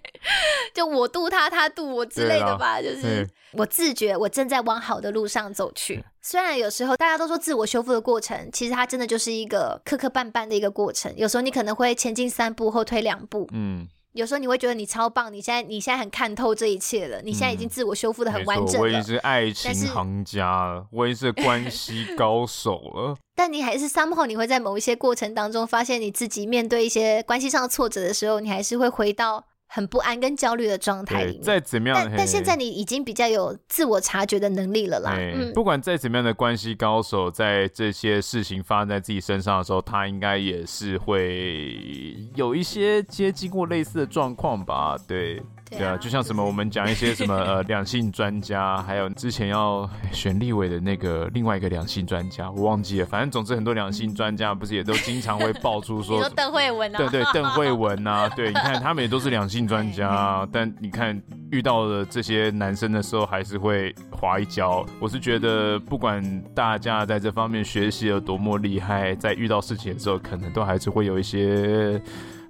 [0.73, 2.81] 就我渡他，他渡我之类的吧。
[2.81, 6.03] 就是我自觉我正在往好的路上走去。
[6.21, 11.13] 虽然有时候大家都说自我修复的过程，其实它真的就是一个磕磕绊绊的一个过程。
[11.15, 13.47] 有时候你可能会前进三步，后退两步。
[13.51, 13.87] 嗯。
[14.17, 18.79] 有时候你会觉得你超棒，你现在你现在很看透这一切了，你现在已经自我修复的很完整了。
[18.81, 23.15] 我已经是爱情行家了，我已经是关系高手了。
[23.37, 29.45] 但你还是 somehow 你会在某一些过程当中发现你自己面对一些关系上的挫折的时候，你还是会回到。
[29.67, 35.15] 很不安跟焦虑的状态里面，再怎么样，但但现在你已经比较有自我察觉的能力了啦。
[35.17, 44.97] 嗯，不管再怎么样的关系高手，在这些事情发生在自己身上的时候，他应该也是会有一些接近过类似的状况吧？
[45.07, 45.41] 对。
[45.69, 53.05] 对啊，就像什么我们讲一些什么呃两性专家， 还有之前要选立委的那个另外一个两性专家，我忘记了。
[53.05, 64.85] 反正总之很多两性专家不是也都经常会爆出说， 说邓慧文啊，对对，邓慧文啊，对，你看他们也都是两性专家， 但你看遇到了这些男生的时候，还是会滑一跤。
[64.99, 66.23] 我是觉得不管
[66.55, 72.01] 大家在这方面学习有多么厉害，在遇到事情的时候，可能都还是会有一些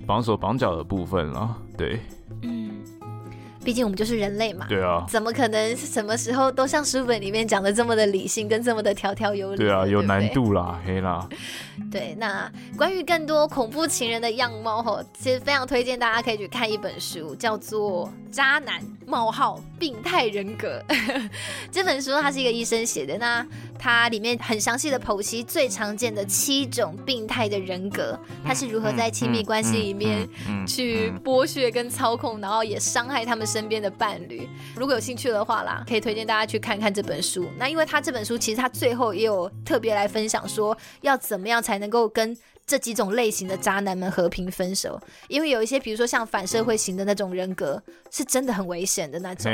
[0.06, 1.56] 绑手绑脚的部分了。
[1.76, 2.00] 对，
[2.44, 2.72] 嗯。
[3.68, 4.66] 毕竟我们就是人类嘛。
[4.70, 5.06] 对啊。
[5.10, 9.58] 怎么可能什么时候都像书本里面讲的这么的理性，跟这么的条条有理？
[9.58, 11.28] 对啊，有难度啦，黑啦。
[11.92, 20.82] 对，那关于更多恐怖情人的样貌吼，其实非常推荐大家可以去看一本书，叫做《渣男冒号病态人格》。
[21.70, 23.46] 这本书它是一个医生写的，那
[23.78, 30.28] 它里面很详细的剖析最常见的七种病态的人格，他是如何在亲密关系里面
[30.68, 34.48] 去剥削跟操控，然后也伤害他们身边的伴侣。
[34.76, 37.48] 如果有兴趣的话啦，可以推荐大家去看看这本书。
[37.58, 42.36] 那因为他这本书其实他最后也有特别来分享说，要怎么样才能够跟
[42.68, 45.02] 这几种类型的渣男们和平分手。
[45.28, 47.82] 因为有一些，比如说像反社会型的那种人格，
[48.12, 49.52] 是真的很危险的那种。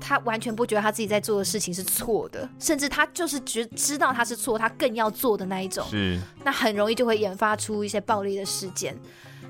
[0.00, 5.84] 他完全不觉得他自己在做的事情是错的，甚至他就是觉知道他是错，他更要做的那一种。
[5.88, 8.96] 是，那很容易就会引发出一些暴力的事件。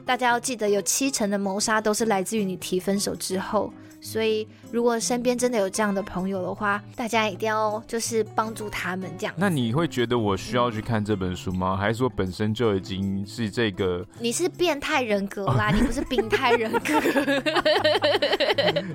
[0.07, 3.71] 大家要记得，有七成的谋杀都是来自于你提分手之后。
[4.01, 9.34] 所以，如果身边真的有这样的朋友的话，大家一定要就是帮助他们这样。
[9.38, 11.78] 那你会觉得我需要去看这本书吗？
[11.78, 14.04] 还是说本身就已经是这个？
[14.20, 16.80] 你是变态人格啦， 你不是病态人格。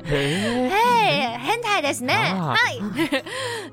[0.04, 2.14] 嘿，変态ですね。
[2.14, 2.74] 嗨，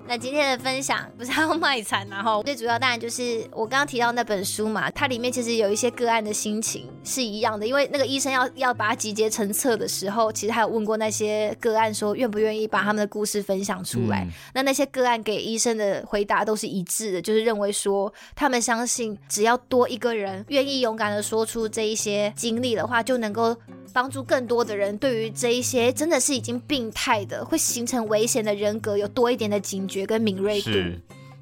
[0.07, 11.24] 那今天的分享不是要卖惨，然后最主要当然就是我刚刚提到那本书嘛，它里面其实有一些个案的心情是一样的，因为那个医生要要把它集结成册的时候，其实还有问过那些。
[11.24, 23.56] 些个案 说愿不愿意把他们的故事分享出来，嗯、那那些个案给医生的回答都是一致的，就是认为说他们相信只要多一个人愿意勇敢的说出这一些经历的话，就能够
[23.93, 30.70] 帮助更多的人对于这一些真的是已经病态的会形成危险的人格有多一点的警觉跟敏锐度。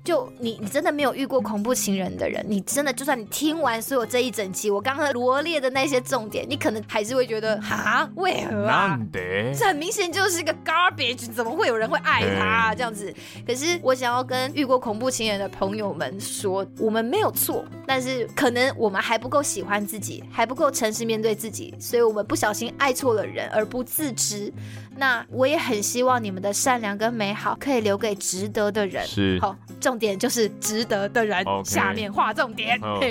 [0.07, 8.97] 就你，你真的没有遇过恐怖情人的人，你真的就算你听完所有这一整期我刚刚罗列的那些重点，你可能还是会觉得哈，为何啊？
[9.12, 12.74] 这很明显就是一个 garbage，怎么会有人会爱他啊？
[12.74, 13.12] 这样子？
[13.45, 24.53] 可是我想要跟遇过恐怖情人的朋友们说，我们没有错，但是可能我们还不够喜欢自己，还不够诚实面对自己，所以我们不小心爱错了人而不自知。
[24.97, 29.06] 那我也很希望你们的善良跟美好可以留给值得的人。
[29.06, 31.44] 是，好，重点就是值得的人。
[31.44, 31.68] Okay.
[31.68, 32.78] 下面划重点。
[32.81, 33.02] Oh.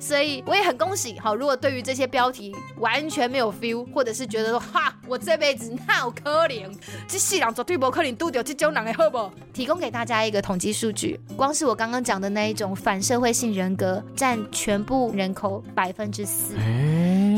[0.00, 1.18] 所以我也很恭喜。
[1.18, 6.74] 好，如果对于这些标题完全没有 feel，或者是觉得说哈，我这辈子那有可能，
[7.06, 9.30] 这世人绝对不可能遇到这种人的好不？
[9.52, 16.54] 提供给大家一个统计数据，光是我刚刚讲的那一种反社会性人格，占全部人口百分之四。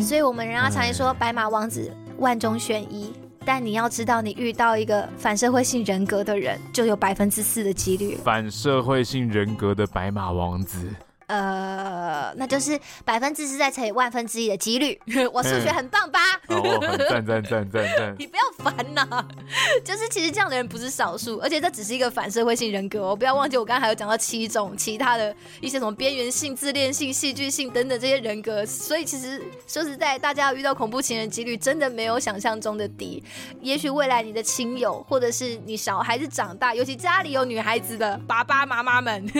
[0.02, 3.12] 所以我们人家常说白马王子万中选一。
[3.52, 8.16] 但你要知道，你遇到一个反社会性人格的人，就有百分之四的几率。
[8.22, 10.88] 反社会性人格的白马王子。
[11.30, 15.00] 呃，那就是百分之十再乘以万分之一的几率。
[15.32, 16.18] 我数学很棒吧？
[16.48, 18.14] 哦，赞赞赞赞赞！
[18.18, 19.06] 你不要烦呐，
[19.84, 23.14] 就是其实这样的人不是少数，而且这只是一个反社会性人格哦。
[23.14, 28.66] 不要忘记，我刚刚还有讲到七种其他的一些什么边缘性、自恋性、戏剧性等等这些人格。
[28.66, 33.22] 所以其实说实在，大家要遇到恐怖情人几率真的没有想象中的低。
[33.60, 39.30] 也许未来你的亲友，或者是你小孩子长大，尤其家里有女孩子的爸爸妈妈们，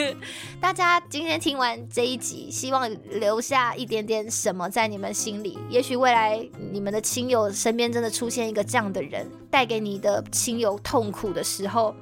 [0.61, 1.80] 大家今天听完。
[1.89, 11.95] 这一集希望留下一点点什么在你们心里，也许未来你们的亲友身边真的出现一个这样的人，带给你的亲友痛苦的时候。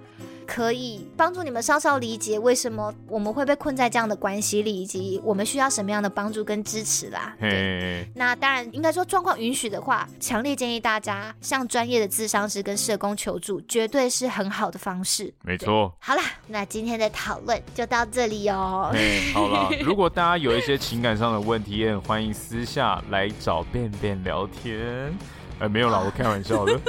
[0.48, 7.36] 可以帮助你们稍稍理解为什么我们会被困在这样的关系里，以及我们需要什么样的帮助跟支持啦。
[7.38, 15.32] 对，那当然应该说状况允许的话，强烈建议大家向专业的咨商师跟社工求助，绝对是很好的方式。
[15.42, 15.94] 没错。
[16.00, 18.90] 好啦，那今天的讨论就到这里哦。
[19.34, 25.14] 好了， 如果大家有一些情感上的问题，也很欢迎私下来找便便聊天。
[25.60, 26.72] 哎、欸，没有啦，我开玩笑的。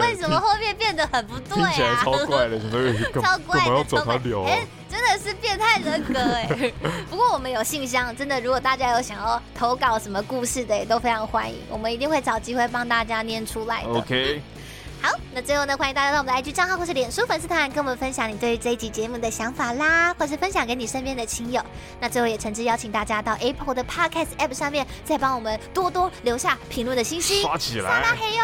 [0.00, 1.70] 为什么后面变得很不对啊？
[1.70, 2.72] 听起来超怪的，什么
[3.22, 4.16] 超怪的，超怪。
[4.46, 6.72] 哎、欸，真的是变态人格哎。
[7.08, 13.88] 不过我们有信箱，真的，如果大家有想要投稿什么故事的，也都非常欢迎，我们一定会找机会帮大家念出来的。
[13.88, 14.42] OK。
[15.04, 21.62] 好，那最后呢，欢迎大家到我们的 IG 账号或是脸书粉丝团，跟我们分享你对于这一集节目的想法啦，或是分享给你身边的亲友。
[22.00, 28.42] 那最后也诚挚邀请大家到 Apple 的 Podcast App 上面，再帮我们多多留下评论的信息，刷起来，撒拉嘿哟。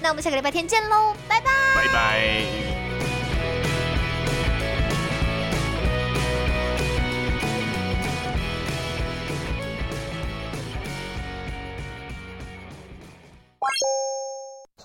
[0.00, 2.44] 那我们下个礼拜天见喽，拜拜，拜拜。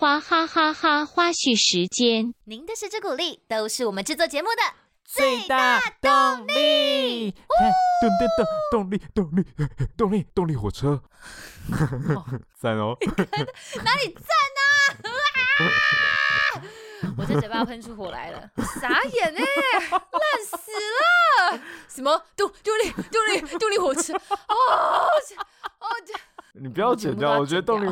[0.04, 1.06] 花哈哈哈！
[1.06, 4.62] 花絮时间，您的支持鼓励都是我们制作节目的
[5.06, 7.32] 最大动力。
[7.32, 9.46] 动动动动力动力
[9.96, 11.02] 动力动力火车，
[12.60, 12.98] 赞哦！
[13.86, 14.28] 哪里赞
[15.00, 15.08] 呢？
[17.18, 18.52] 我这嘴巴喷出火来了，
[18.82, 20.58] 傻眼哎、欸，烂死
[21.54, 21.62] 了！
[21.88, 24.14] 什么动动力动力动力火车？
[24.14, 24.20] 哦
[25.80, 25.88] 哦，
[26.54, 27.90] 你不要剪掉，我觉得动力，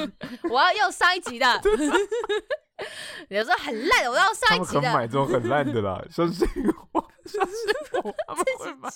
[0.50, 1.46] 我要用上一集的。
[3.28, 4.80] 有时候很烂的，我要上一集的。
[4.80, 6.48] 他们可买这种很烂的啦，相信
[6.92, 7.54] 我，相信
[8.02, 8.90] 我，他们 会买。